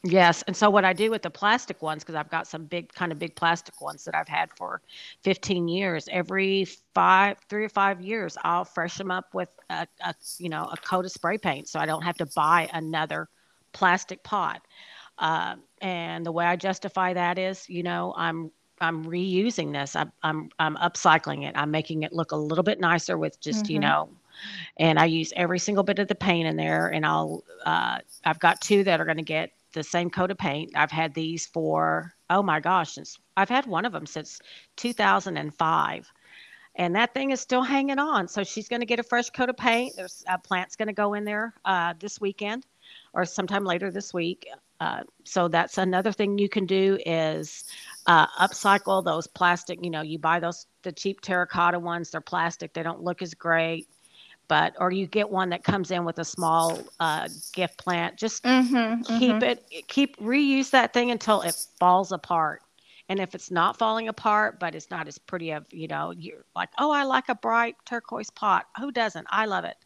Yes. 0.07 0.43
And 0.43 0.55
so 0.55 0.69
what 0.69 0.85
I 0.85 0.93
do 0.93 1.11
with 1.11 1.23
the 1.23 1.31
plastic 1.31 1.81
ones, 1.81 2.05
because 2.05 2.15
I've 2.15 2.29
got 2.29 2.47
some 2.47 2.67
big, 2.67 2.93
kind 2.93 3.11
of 3.11 3.19
big 3.19 3.35
plastic 3.35 3.81
ones 3.81 4.05
that 4.05 4.15
I've 4.15 4.29
had 4.29 4.51
for 4.55 4.83
15 5.23 5.67
years, 5.67 6.11
every 6.13 6.67
five, 6.95 7.39
three 7.49 7.65
or 7.65 7.71
five 7.71 8.03
years, 8.03 8.37
I'll 8.45 8.67
fresh 8.67 8.99
them 8.99 9.11
up 9.11 9.33
with 9.33 9.49
a, 9.71 9.87
a 10.05 10.15
you 10.39 10.51
know, 10.51 10.69
a 10.71 10.77
coat 10.77 11.07
of 11.07 11.11
spray 11.11 11.39
paint. 11.39 11.69
So 11.69 11.81
I 11.81 11.87
don't 11.87 12.03
have 12.03 12.19
to 12.19 12.27
buy 12.27 12.69
another 12.75 13.31
plastic 13.73 14.23
pot. 14.23 14.61
Uh, 15.19 15.57
and 15.81 16.27
the 16.27 16.33
way 16.33 16.45
I 16.45 16.57
justify 16.57 17.15
that 17.15 17.39
is, 17.39 17.67
you 17.71 17.83
know, 17.83 18.13
I'm 18.15 18.51
I'm 18.81 19.07
reusing 19.07 19.73
this. 19.73 19.97
I'm 19.97 20.13
I'm 20.23 20.51
I'm 20.59 20.77
upcycling 20.77 21.49
it. 21.49 21.57
I'm 21.57 21.71
making 21.71 22.03
it 22.03 22.13
look 22.13 22.33
a 22.33 22.37
little 22.37 22.65
bit 22.65 22.79
nicer 22.79 23.17
with 23.17 23.41
just 23.41 23.65
mm-hmm. 23.65 23.73
you 23.73 23.79
know, 23.79 24.11
and 24.77 24.99
I 24.99 25.07
use 25.07 25.33
every 25.35 25.59
single 25.59 25.85
bit 25.85 25.99
of 25.99 26.09
the 26.09 26.15
paint 26.15 26.47
in 26.47 26.57
there. 26.57 26.89
And 26.89 27.07
I'll 27.07 27.43
uh, 27.65 28.01
I've 28.25 28.41
got 28.41 28.61
two 28.61 28.85
that 28.85 29.01
are 29.01 29.07
going 29.07 29.17
to 29.17 29.23
get 29.23 29.53
the 29.75 29.83
same 29.83 30.11
coat 30.11 30.31
of 30.31 30.39
paint. 30.39 30.73
I've 30.75 30.91
had 30.91 31.15
these 31.15 31.47
for, 31.47 32.15
oh 32.31 32.43
my 32.43 32.61
gosh, 32.61 32.95
since 32.95 33.19
I've 33.37 33.49
had 33.49 33.67
one 33.67 33.85
of 33.85 33.93
them 33.93 34.07
since 34.07 34.41
2005. 34.77 36.13
And 36.77 36.97
that 36.97 37.15
thing 37.15 37.31
is 37.31 37.41
still 37.41 37.63
hanging 37.63 37.99
on. 37.99 38.27
So 38.27 38.43
she's 38.43 38.69
going 38.69 38.81
to 38.81 38.87
get 38.87 38.99
a 38.99 39.05
fresh 39.05 39.31
coat 39.31 39.49
of 39.49 39.57
paint. 39.57 39.95
There's 39.97 40.25
a 40.27 40.39
plant's 40.39 40.75
going 40.75 40.89
to 40.89 40.95
go 40.95 41.15
in 41.15 41.25
there 41.25 41.55
uh, 41.65 41.95
this 42.01 42.21
weekend 42.21 42.67
or 43.13 43.25
sometime 43.25 43.65
later 43.65 43.91
this 43.91 44.13
week. 44.13 44.49
Uh, 44.81 45.03
so 45.25 45.47
that's 45.47 45.79
another 45.79 46.11
thing 46.11 46.37
you 46.37 46.49
can 46.49 46.67
do 46.67 46.99
is 47.07 47.65
uh, 48.07 48.27
upcycle 48.41 49.05
those 49.05 49.27
plastic. 49.29 49.79
You 49.85 49.91
know, 49.91 50.03
you 50.03 50.19
buy 50.19 50.41
those 50.41 50.67
the 50.83 50.91
cheap 50.91 51.21
terracotta 51.21 51.79
ones. 51.79 52.11
They're 52.11 52.21
plastic. 52.21 52.73
They 52.73 52.83
don't 52.83 53.03
look 53.03 53.23
as 53.23 53.35
great 53.35 53.89
but 54.49 54.75
or 54.79 54.91
you 54.93 55.07
get 55.07 55.29
one 55.31 55.51
that 55.51 55.65
comes 55.65 55.91
in 55.91 56.05
with 56.05 56.19
a 56.19 56.25
small 56.25 56.79
uh, 57.01 57.29
gift 57.53 57.79
plant 57.79 58.17
just 58.17 58.43
mm-hmm, 58.45 59.03
keep 59.19 59.33
mm-hmm. 59.33 59.43
it 59.43 59.89
keep 59.89 60.17
reuse 60.19 60.71
that 60.71 60.93
thing 60.93 61.11
until 61.11 61.43
it 61.43 61.55
falls 61.79 62.13
apart. 62.13 62.63
And 63.09 63.21
if 63.21 63.35
it's 63.35 63.51
not 63.51 63.79
falling 63.79 64.09
apart 64.09 64.59
but 64.59 64.75
it's 64.75 64.91
not 64.91 65.09
as 65.09 65.19
pretty 65.19 65.51
of 65.51 65.65
you 65.71 65.89
know 65.89 66.13
you're 66.13 66.45
like 66.55 66.71
oh 66.79 66.91
i 66.91 67.05
like 67.05 67.29
a 67.29 67.35
bright 67.35 67.77
turquoise 67.85 68.31
pot. 68.31 68.67
Who 68.79 68.93
doesn't? 68.93 69.27
I 69.31 69.47
love 69.47 69.65
it. 69.65 69.77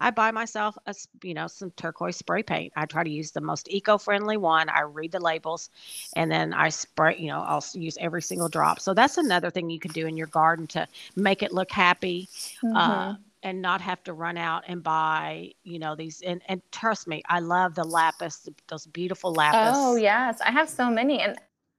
I 0.00 0.10
buy 0.10 0.30
myself 0.30 0.78
a 0.86 0.94
you 1.22 1.34
know 1.34 1.48
some 1.48 1.70
turquoise 1.72 2.16
spray 2.16 2.42
paint. 2.42 2.72
I 2.76 2.86
try 2.86 3.02
to 3.02 3.10
use 3.10 3.32
the 3.32 3.40
most 3.40 3.68
eco-friendly 3.68 4.36
one. 4.36 4.68
I 4.68 4.82
read 4.82 5.12
the 5.12 5.20
labels 5.20 5.70
and 6.14 6.30
then 6.30 6.54
i 6.54 6.68
spray 6.68 7.16
you 7.18 7.28
know 7.28 7.40
i'll 7.40 7.64
use 7.74 7.98
every 8.00 8.22
single 8.22 8.48
drop. 8.48 8.80
So 8.80 8.94
that's 8.94 9.18
another 9.18 9.50
thing 9.50 9.70
you 9.70 9.80
can 9.80 9.92
do 9.92 10.06
in 10.06 10.16
your 10.16 10.28
garden 10.28 10.66
to 10.68 10.86
make 11.16 11.42
it 11.42 11.52
look 11.52 11.70
happy 11.70 12.28
mm-hmm. 12.62 12.76
uh, 12.76 13.16
and 13.42 13.62
not 13.62 13.80
have 13.80 14.02
to 14.04 14.12
run 14.12 14.36
out 14.36 14.64
and 14.68 14.82
buy, 14.82 15.52
you 15.62 15.78
know, 15.78 15.94
these. 15.94 16.22
And, 16.22 16.42
and 16.48 16.60
trust 16.72 17.06
me, 17.06 17.22
I 17.28 17.40
love 17.40 17.74
the 17.74 17.84
lapis, 17.84 18.48
those 18.68 18.86
beautiful 18.86 19.30
oh, 19.30 19.34
lapis. 19.34 19.76
Oh, 19.76 19.96
yes. 19.96 20.40
I 20.44 20.50
have 20.50 20.68
so 20.68 20.90
many. 20.90 21.20
And 21.20 21.38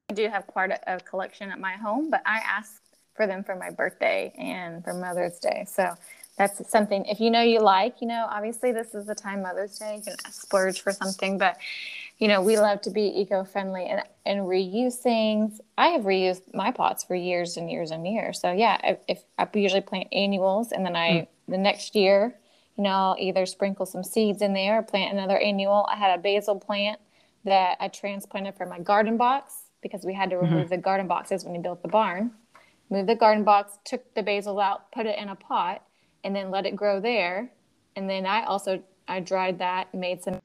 I 0.09 0.13
do 0.13 0.27
have 0.27 0.47
quite 0.47 0.71
a, 0.71 0.95
a 0.95 0.99
collection 0.99 1.51
at 1.51 1.59
my 1.59 1.73
home, 1.73 2.09
but 2.09 2.21
I 2.25 2.39
asked 2.39 2.81
for 3.13 3.27
them 3.27 3.43
for 3.43 3.55
my 3.55 3.69
birthday 3.69 4.33
and 4.37 4.83
for 4.83 4.93
Mother's 4.93 5.39
Day. 5.39 5.65
So 5.67 5.93
that's 6.37 6.69
something, 6.69 7.03
if 7.05 7.19
you 7.19 7.29
know 7.29 7.41
you 7.41 7.59
like, 7.59 7.99
you 7.99 8.07
know, 8.07 8.25
obviously 8.29 8.71
this 8.71 8.95
is 8.95 9.05
the 9.05 9.15
time 9.15 9.41
Mother's 9.41 9.77
Day, 9.77 9.97
you 9.97 10.03
can 10.03 10.31
splurge 10.31 10.79
for 10.81 10.93
something, 10.93 11.37
but 11.37 11.57
you 12.19 12.27
know, 12.27 12.41
we 12.41 12.57
love 12.57 12.81
to 12.81 12.91
be 12.91 13.21
eco-friendly 13.21 13.85
and, 13.85 14.03
and 14.25 14.41
reuse 14.41 14.95
things. 14.95 15.61
I 15.77 15.87
have 15.87 16.03
reused 16.03 16.53
my 16.53 16.69
pots 16.71 17.03
for 17.03 17.15
years 17.15 17.55
and 17.55 17.71
years 17.71 17.91
and 17.91 18.05
years. 18.05 18.41
So 18.41 18.51
yeah, 18.51 18.77
if, 18.83 18.99
if 19.07 19.23
I 19.37 19.47
usually 19.53 19.81
plant 19.81 20.09
annuals 20.11 20.71
and 20.71 20.85
then 20.85 20.95
I 20.95 21.09
mm 21.09 21.27
the 21.49 21.57
next 21.57 21.95
year, 21.95 22.35
you 22.77 22.83
know, 22.83 22.91
I'll 22.91 23.15
either 23.17 23.47
sprinkle 23.47 23.87
some 23.87 24.03
seeds 24.03 24.43
in 24.43 24.53
there 24.53 24.77
or 24.77 24.83
plant 24.83 25.11
another 25.11 25.39
annual. 25.39 25.87
I 25.91 25.95
had 25.95 26.17
a 26.17 26.21
basil 26.21 26.59
plant 26.59 26.99
that 27.43 27.77
I 27.79 27.87
transplanted 27.87 28.55
from 28.55 28.69
my 28.69 28.77
garden 28.77 29.17
box 29.17 29.63
because 29.81 30.05
we 30.05 30.13
had 30.13 30.29
to 30.29 30.37
remove 30.37 30.65
mm-hmm. 30.65 30.75
the 30.75 30.77
garden 30.77 31.07
boxes 31.07 31.43
when 31.43 31.53
we 31.53 31.59
built 31.59 31.81
the 31.81 31.87
barn. 31.87 32.29
Moved 32.91 33.09
the 33.09 33.15
garden 33.15 33.43
box, 33.43 33.79
took 33.83 34.13
the 34.13 34.21
basil 34.21 34.59
out, 34.59 34.91
put 34.91 35.07
it 35.07 35.17
in 35.17 35.29
a 35.29 35.35
pot, 35.35 35.83
and 36.23 36.35
then 36.35 36.51
let 36.51 36.67
it 36.67 36.75
grow 36.75 36.99
there. 36.99 37.51
And 37.95 38.07
then 38.07 38.27
I 38.27 38.43
also 38.43 38.83
I 39.07 39.21
dried 39.21 39.57
that, 39.57 39.91
made 39.93 40.21
some 40.21 40.39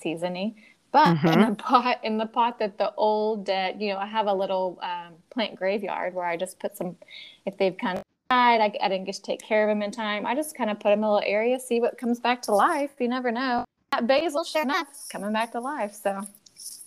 seasoning. 0.00 0.56
But 0.92 1.16
mm-hmm. 1.16 1.28
in 1.28 1.50
the 1.50 1.56
pot, 1.62 2.04
in 2.04 2.18
the 2.18 2.26
pot 2.26 2.58
that 2.58 2.78
the 2.78 2.92
old 2.96 3.44
dead, 3.44 3.80
you 3.80 3.92
know, 3.92 3.98
I 3.98 4.06
have 4.06 4.26
a 4.26 4.34
little 4.34 4.78
um, 4.82 5.14
plant 5.30 5.56
graveyard 5.56 6.14
where 6.14 6.26
I 6.26 6.36
just 6.36 6.58
put 6.58 6.76
some, 6.76 6.96
if 7.44 7.56
they've 7.56 7.76
kind 7.76 7.98
of 7.98 8.04
died, 8.30 8.60
I, 8.60 8.72
I 8.84 8.88
didn't 8.88 9.04
get 9.04 9.16
to 9.16 9.22
take 9.22 9.42
care 9.42 9.68
of 9.68 9.68
them 9.68 9.82
in 9.82 9.90
time. 9.90 10.26
I 10.26 10.34
just 10.34 10.56
kind 10.56 10.70
of 10.70 10.78
put 10.78 10.90
them 10.90 11.00
in 11.00 11.04
a 11.04 11.12
little 11.14 11.28
area, 11.28 11.58
see 11.58 11.80
what 11.80 11.98
comes 11.98 12.20
back 12.20 12.42
to 12.42 12.54
life. 12.54 12.90
You 12.98 13.08
never 13.08 13.30
know. 13.30 13.64
That 13.92 14.06
basil, 14.06 14.44
sure 14.44 14.62
enough, 14.62 14.88
coming 15.10 15.32
back 15.32 15.52
to 15.52 15.60
life. 15.60 15.94
So, 15.94 16.22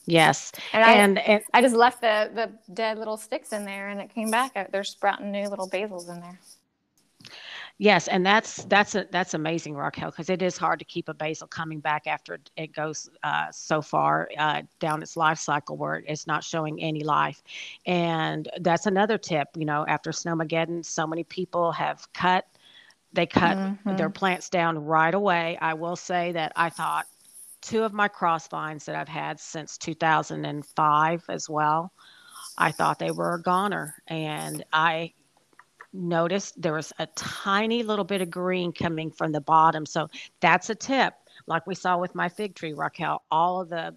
yes, 0.05 0.51
and 0.73 0.83
I, 0.83 0.93
and, 0.93 1.17
and 1.19 1.43
I 1.53 1.61
just 1.61 1.75
left 1.75 2.01
the 2.01 2.29
the 2.33 2.73
dead 2.73 2.97
little 2.97 3.15
sticks 3.15 3.53
in 3.53 3.63
there, 3.63 3.89
and 3.89 4.01
it 4.01 4.13
came 4.13 4.29
back. 4.29 4.69
They're 4.71 4.83
sprouting 4.83 5.31
new 5.31 5.47
little 5.47 5.69
basils 5.69 6.09
in 6.09 6.19
there. 6.19 6.39
Yes, 7.81 8.09
and 8.09 8.25
that's 8.25 8.65
that's 8.65 8.95
a, 8.95 9.07
that's 9.09 9.33
amazing, 9.33 9.75
Raquel, 9.75 10.11
because 10.11 10.29
it 10.29 10.41
is 10.41 10.57
hard 10.57 10.79
to 10.79 10.85
keep 10.85 11.07
a 11.09 11.13
basil 11.13 11.47
coming 11.47 11.79
back 11.79 12.07
after 12.07 12.37
it 12.57 12.73
goes 12.73 13.09
uh, 13.23 13.47
so 13.51 13.81
far 13.81 14.29
uh, 14.37 14.63
down 14.79 15.01
its 15.01 15.15
life 15.17 15.39
cycle 15.39 15.77
where 15.77 16.03
it's 16.07 16.27
not 16.27 16.43
showing 16.43 16.81
any 16.81 17.03
life. 17.03 17.41
And 17.85 18.49
that's 18.61 18.85
another 18.85 19.17
tip. 19.17 19.47
You 19.55 19.65
know, 19.65 19.85
after 19.87 20.11
Snowmageddon, 20.11 20.85
so 20.85 21.07
many 21.07 21.23
people 21.23 21.71
have 21.73 22.11
cut 22.13 22.45
They 23.13 23.25
cut 23.25 23.57
mm-hmm. 23.57 23.95
their 23.95 24.09
plants 24.09 24.49
down 24.49 24.77
right 24.79 25.13
away. 25.13 25.57
I 25.61 25.73
will 25.73 25.95
say 25.95 26.31
that 26.33 26.51
I 26.55 26.69
thought 26.69 27.07
two 27.61 27.83
of 27.83 27.93
my 27.93 28.07
cross 28.07 28.47
vines 28.47 28.85
that 28.85 28.95
I've 28.95 29.07
had 29.09 29.39
since 29.39 29.77
2005 29.77 31.25
as 31.29 31.49
well, 31.49 31.93
I 32.57 32.71
thought 32.71 32.99
they 32.99 33.11
were 33.11 33.35
a 33.35 33.41
goner. 33.41 33.95
And 34.07 34.63
I 34.73 35.13
noticed 35.93 36.61
there 36.61 36.73
was 36.73 36.93
a 36.99 37.07
tiny 37.15 37.83
little 37.83 38.05
bit 38.05 38.21
of 38.21 38.29
green 38.29 38.71
coming 38.71 39.11
from 39.11 39.31
the 39.31 39.41
bottom. 39.41 39.85
So 39.85 40.07
that's 40.39 40.69
a 40.69 40.75
tip. 40.75 41.13
Like 41.47 41.65
we 41.65 41.75
saw 41.75 41.97
with 41.97 42.15
my 42.15 42.29
fig 42.29 42.55
tree, 42.55 42.73
Raquel, 42.73 43.23
all 43.31 43.61
of 43.61 43.69
the 43.69 43.95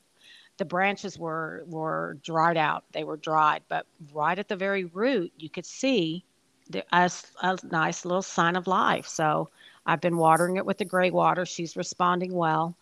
the 0.59 0.65
branches 0.67 1.19
were 1.19 1.65
were 1.67 2.19
dried 2.23 2.57
out. 2.57 2.85
They 2.93 3.05
were 3.05 3.17
dried, 3.17 3.63
but 3.69 3.87
right 4.13 4.39
at 4.39 4.49
the 4.49 4.57
very 4.57 4.85
root, 4.85 5.33
you 5.39 5.49
could 5.49 5.67
see 5.67 6.25
the, 6.71 6.85
a, 6.93 7.11
a 7.43 7.59
nice 7.65 8.05
little 8.05 8.23
sign 8.23 8.57
of 8.57 8.67
life. 8.67 9.07
So 9.07 9.49
I've 9.87 10.01
been 10.01 10.17
watering 10.17 10.57
it 10.57 10.67
with 10.67 10.79
the 10.79 10.85
gray 10.85 11.11
water. 11.11 11.45
She's 11.47 11.77
responding 11.77 12.33
well. 12.33 12.77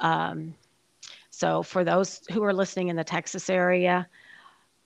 Um, 0.00 0.54
so 1.30 1.62
for 1.62 1.84
those 1.84 2.20
who 2.30 2.42
are 2.42 2.52
listening 2.52 2.88
in 2.88 2.96
the 2.96 3.04
Texas 3.04 3.48
area, 3.48 4.08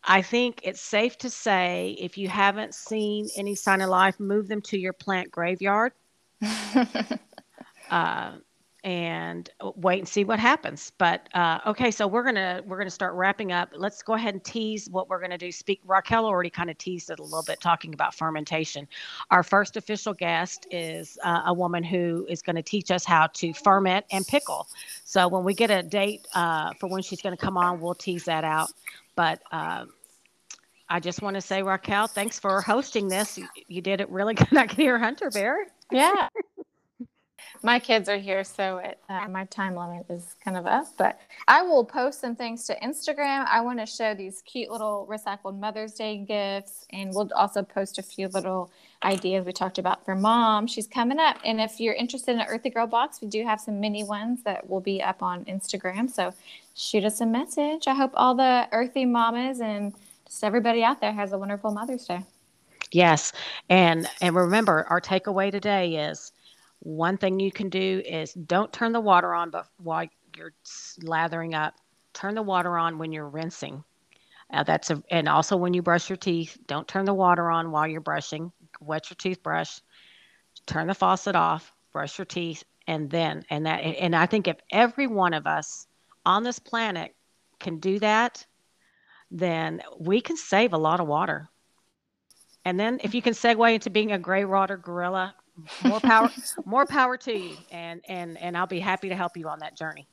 I 0.07 0.23
think 0.23 0.61
it's 0.63 0.81
safe 0.81 1.19
to 1.19 1.31
say 1.31 1.97
if 1.99 2.17
you 2.17 2.29
haven't 2.29 2.75
seen 2.75 3.29
any 3.37 3.55
sign 3.55 3.81
of 3.81 3.91
life, 3.91 4.19
move 4.21 4.49
them 4.49 4.63
to 4.63 4.79
your 4.79 4.93
plant 4.93 5.31
graveyard. 5.31 5.93
uh, 7.91 8.33
and 8.87 9.51
wait 9.75 9.99
and 9.99 10.09
see 10.09 10.23
what 10.23 10.39
happens. 10.39 10.93
But 10.97 11.29
uh, 11.35 11.59
okay, 11.67 11.91
so 11.91 12.07
we're 12.07 12.23
gonna 12.23 12.63
we're 12.65 12.79
gonna 12.79 12.89
start 12.89 13.15
wrapping 13.15 13.51
up. 13.51 13.71
Let's 13.75 14.01
go 14.01 14.13
ahead 14.13 14.35
and 14.35 14.45
tease 14.45 14.89
what 14.89 15.09
we're 15.09 15.21
gonna 15.21 15.37
do. 15.37 15.51
Speak. 15.51 15.81
Raquel 15.85 16.25
already 16.25 16.51
kind 16.51 16.71
of 16.71 16.79
teased 16.79 17.11
it 17.11 17.19
a 17.19 17.23
little 17.23 17.43
bit, 17.43 17.61
talking 17.61 17.95
about 17.95 18.15
fermentation. 18.15 18.87
Our 19.33 19.43
first 19.43 19.77
official 19.77 20.15
guest 20.15 20.69
is 20.71 21.19
uh, 21.25 21.43
a 21.47 21.53
woman 21.53 21.83
who 21.83 22.27
is 22.29 22.43
going 22.43 22.55
to 22.55 22.63
teach 22.63 22.93
us 22.93 23.05
how 23.05 23.27
to 23.27 23.53
ferment 23.53 24.07
and 24.13 24.25
pickle. 24.25 24.69
So 25.05 25.27
when 25.27 25.43
we 25.43 25.53
get 25.53 25.73
a 25.73 25.83
date 25.83 26.25
uh, 26.37 26.73
for 26.79 26.89
when 26.89 27.03
she's 27.03 27.21
going 27.21 27.37
to 27.37 27.45
come 27.45 27.57
on, 27.57 27.81
we'll 27.81 27.97
tease 27.97 28.25
that 28.27 28.45
out. 28.45 28.71
But 29.17 29.43
uh, 29.51 29.87
I 30.89 31.01
just 31.01 31.23
want 31.23 31.35
to 31.35 31.41
say, 31.41 31.63
Raquel, 31.63 32.07
thanks 32.07 32.39
for 32.39 32.61
hosting 32.61 33.09
this. 33.09 33.37
You, 33.37 33.49
you 33.69 33.81
did 33.81 34.01
it 34.01 34.09
really 34.11 34.35
good. 34.35 34.57
I 34.57 34.67
can 34.67 34.77
hear 34.77 34.99
Hunter 34.99 35.31
Bear. 35.31 35.67
Yeah 35.91 36.29
my 37.63 37.79
kids 37.79 38.09
are 38.09 38.17
here, 38.17 38.45
so 38.45 38.79
it, 38.79 38.99
uh, 39.09 39.27
my 39.29 39.45
time 39.47 39.75
limit 39.75 40.07
is 40.09 40.37
kind 40.45 40.57
of 40.57 40.67
up. 40.67 40.87
But 40.97 41.19
I 41.49 41.63
will 41.63 41.85
post 41.85 42.21
some 42.21 42.37
things 42.37 42.65
to 42.67 42.79
Instagram. 42.81 43.47
I 43.47 43.61
want 43.61 43.79
to 43.81 43.87
show 43.87 44.15
these 44.15 44.43
cute 44.43 44.71
little 44.71 45.07
recycled 45.11 45.59
Mother's 45.59 45.93
Day 45.93 46.19
gifts, 46.19 46.87
and 46.91 47.15
we'll 47.15 47.31
also 47.35 47.63
post 47.63 47.99
a 47.99 48.03
few 48.03 48.29
little 48.29 48.71
ideas 49.05 49.45
we 49.45 49.53
talked 49.53 49.79
about 49.79 50.05
for 50.05 50.15
mom. 50.15 50.67
She's 50.67 50.87
coming 50.87 51.19
up, 51.19 51.39
and 51.45 51.61
if 51.61 51.81
you're 51.81 51.95
interested 51.95 52.33
in 52.33 52.41
an 52.41 52.47
Earthy 52.49 52.71
Girl 52.71 52.87
box, 52.87 53.21
we 53.21 53.29
do 53.29 53.45
have 53.45 53.61
some 53.61 53.81
mini 53.81 54.05
ones 54.05 54.43
that 54.45 54.69
will 54.69 54.81
be 54.81 55.03
up 55.03 55.23
on 55.23 55.45
Instagram. 55.47 56.11
So 56.11 56.33
shoot 56.75 57.05
us 57.05 57.21
a 57.21 57.27
message. 57.27 57.87
I 57.87 57.95
hope 57.95 58.13
all 58.15 58.35
the 58.35 58.69
Earthy 58.73 59.05
mamas 59.05 59.61
and 59.61 59.93
just 60.27 60.45
everybody 60.45 60.83
out 60.83 61.01
there 61.01 61.13
has 61.13 61.33
a 61.33 61.39
wonderful 61.39 61.71
Mother's 61.71 62.05
Day. 62.05 62.21
Yes, 62.93 63.33
and 63.69 64.09
and 64.21 64.35
remember, 64.37 64.87
our 64.89 65.01
takeaway 65.01 65.51
today 65.51 65.97
is 66.09 66.33
one 66.81 67.17
thing 67.17 67.41
you 67.41 67.51
can 67.51 67.69
do 67.69 68.03
is 68.05 68.33
don't 68.33 68.73
turn 68.73 68.93
the 68.93 69.01
water 69.01 69.35
on 69.35 69.51
but 69.51 69.67
while 69.79 70.07
you're 70.37 70.53
lathering 71.03 71.55
up. 71.55 71.75
Turn 72.13 72.35
the 72.35 72.43
water 72.43 72.79
on 72.79 72.99
when 72.99 73.13
you're 73.13 73.29
rinsing. 73.29 73.83
Uh, 74.53 74.63
that's 74.63 74.91
a, 74.91 75.03
and 75.11 75.29
also 75.29 75.57
when 75.57 75.75
you 75.75 75.83
brush 75.83 76.09
your 76.09 76.17
teeth, 76.17 76.57
don't 76.67 76.87
turn 76.87 77.05
the 77.05 77.15
water 77.15 77.51
on 77.51 77.71
while 77.71 77.87
you're 77.87 78.01
brushing. 78.01 78.53
Wet 78.81 79.11
your 79.11 79.17
toothbrush. 79.17 79.81
Turn 80.67 80.87
the 80.87 80.95
faucet 80.95 81.35
off. 81.35 81.73
Brush 81.93 82.19
your 82.19 82.27
teeth, 82.27 82.63
and 82.87 83.11
then 83.11 83.45
and 83.51 83.67
that 83.67 83.81
and 83.81 84.15
I 84.15 84.27
think 84.27 84.47
if 84.47 84.57
every 84.71 85.07
one 85.07 85.35
of 85.35 85.47
us 85.47 85.87
on 86.25 86.43
this 86.43 86.59
planet 86.59 87.15
can 87.59 87.79
do 87.79 87.99
that, 88.01 88.47
then 89.31 89.83
we 89.99 90.21
can 90.21 90.37
save 90.37 90.73
a 90.73 90.79
lot 90.79 91.01
of 91.01 91.07
water. 91.07 91.49
And 92.65 92.79
then 92.79 93.01
if 93.03 93.15
you 93.15 93.23
can 93.23 93.33
segue 93.33 93.75
into 93.75 93.91
being 93.91 94.13
a 94.13 94.19
gray 94.19 94.45
water 94.45 94.77
guerrilla, 94.77 95.35
more 95.85 96.01
power 96.01 96.31
more 96.65 96.87
power 96.87 97.17
to 97.19 97.33
you. 97.33 97.57
And 97.71 98.01
and 98.09 98.39
and 98.39 98.57
i'll 98.57 98.67
be 98.67 98.81
happy 98.81 99.09
to 99.09 99.15
help 99.15 99.37
you 99.37 99.49
on 99.49 99.61
that 99.61 99.77
journey. 99.77 100.07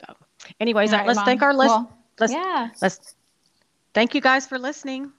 So 0.00 0.14
anyways 0.60 0.92
uh, 0.92 0.98
right, 0.98 1.06
let's 1.06 1.16
Mom. 1.18 1.24
thank 1.24 1.42
our 1.42 1.54
list 1.54 1.70
well, 1.70 1.98
let's 2.18 2.32
yeah. 2.32 2.70
let's 2.82 3.14
thank 3.94 4.14
you 4.14 4.20
guys 4.20 4.46
for 4.46 4.58
listening. 4.58 5.12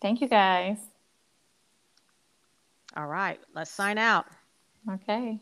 Thank 0.00 0.20
you 0.20 0.28
guys. 0.28 0.78
All 2.96 3.06
right 3.06 3.40
let's 3.54 3.70
sign 3.70 3.98
out. 3.98 4.26
Okay. 4.88 5.40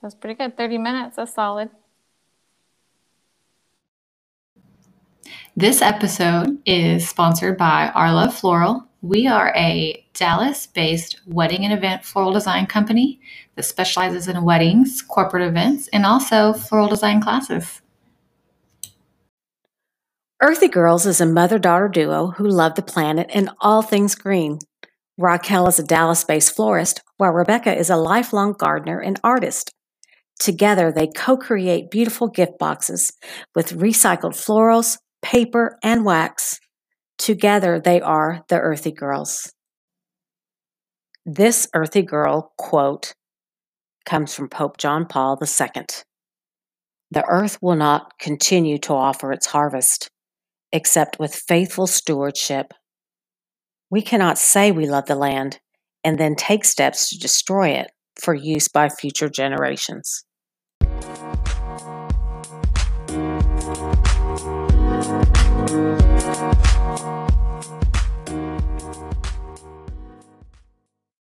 That 0.00 0.06
was 0.06 0.14
pretty 0.14 0.34
good. 0.34 0.56
30 0.56 0.78
minutes. 0.78 1.16
That's 1.16 1.34
solid 1.34 1.70
This 5.58 5.82
episode 5.82 6.56
is 6.66 7.08
sponsored 7.08 7.58
by 7.58 7.90
RLOVE 7.92 8.32
Floral. 8.32 8.86
We 9.02 9.26
are 9.26 9.52
a 9.56 10.06
Dallas 10.14 10.68
based 10.68 11.20
wedding 11.26 11.64
and 11.64 11.72
event 11.72 12.04
floral 12.04 12.32
design 12.32 12.66
company 12.66 13.18
that 13.56 13.64
specializes 13.64 14.28
in 14.28 14.44
weddings, 14.44 15.02
corporate 15.02 15.42
events, 15.42 15.88
and 15.88 16.06
also 16.06 16.52
floral 16.52 16.86
design 16.86 17.20
classes. 17.20 17.82
Earthy 20.40 20.68
Girls 20.68 21.06
is 21.06 21.20
a 21.20 21.26
mother 21.26 21.58
daughter 21.58 21.88
duo 21.88 22.28
who 22.36 22.46
love 22.46 22.76
the 22.76 22.82
planet 22.82 23.28
and 23.34 23.50
all 23.60 23.82
things 23.82 24.14
green. 24.14 24.60
Raquel 25.16 25.66
is 25.66 25.80
a 25.80 25.82
Dallas 25.82 26.22
based 26.22 26.54
florist, 26.54 27.02
while 27.16 27.32
Rebecca 27.32 27.76
is 27.76 27.90
a 27.90 27.96
lifelong 27.96 28.52
gardener 28.52 29.00
and 29.00 29.18
artist. 29.24 29.72
Together, 30.38 30.92
they 30.92 31.08
co 31.08 31.36
create 31.36 31.90
beautiful 31.90 32.28
gift 32.28 32.60
boxes 32.60 33.12
with 33.56 33.76
recycled 33.76 34.36
florals, 34.36 34.98
paper, 35.22 35.78
and 35.82 36.04
wax. 36.04 36.60
Together, 37.18 37.80
they 37.80 38.00
are 38.00 38.44
the 38.48 38.58
Earthy 38.58 38.92
Girls. 38.92 39.52
This 41.26 41.68
Earthy 41.74 42.02
Girl 42.02 42.52
quote 42.56 43.14
comes 44.06 44.34
from 44.34 44.48
Pope 44.48 44.78
John 44.78 45.06
Paul 45.06 45.38
II. 45.42 45.84
The 47.10 47.24
earth 47.26 47.58
will 47.60 47.76
not 47.76 48.18
continue 48.18 48.78
to 48.78 48.94
offer 48.94 49.32
its 49.32 49.46
harvest 49.46 50.10
except 50.72 51.18
with 51.18 51.34
faithful 51.34 51.86
stewardship. 51.86 52.72
We 53.90 54.02
cannot 54.02 54.38
say 54.38 54.70
we 54.70 54.86
love 54.86 55.06
the 55.06 55.14
land 55.14 55.60
and 56.04 56.18
then 56.18 56.34
take 56.36 56.64
steps 56.64 57.08
to 57.08 57.18
destroy 57.18 57.70
it 57.70 57.90
for 58.20 58.34
use 58.34 58.68
by 58.68 58.88
future 58.88 59.28
generations. 59.28 60.24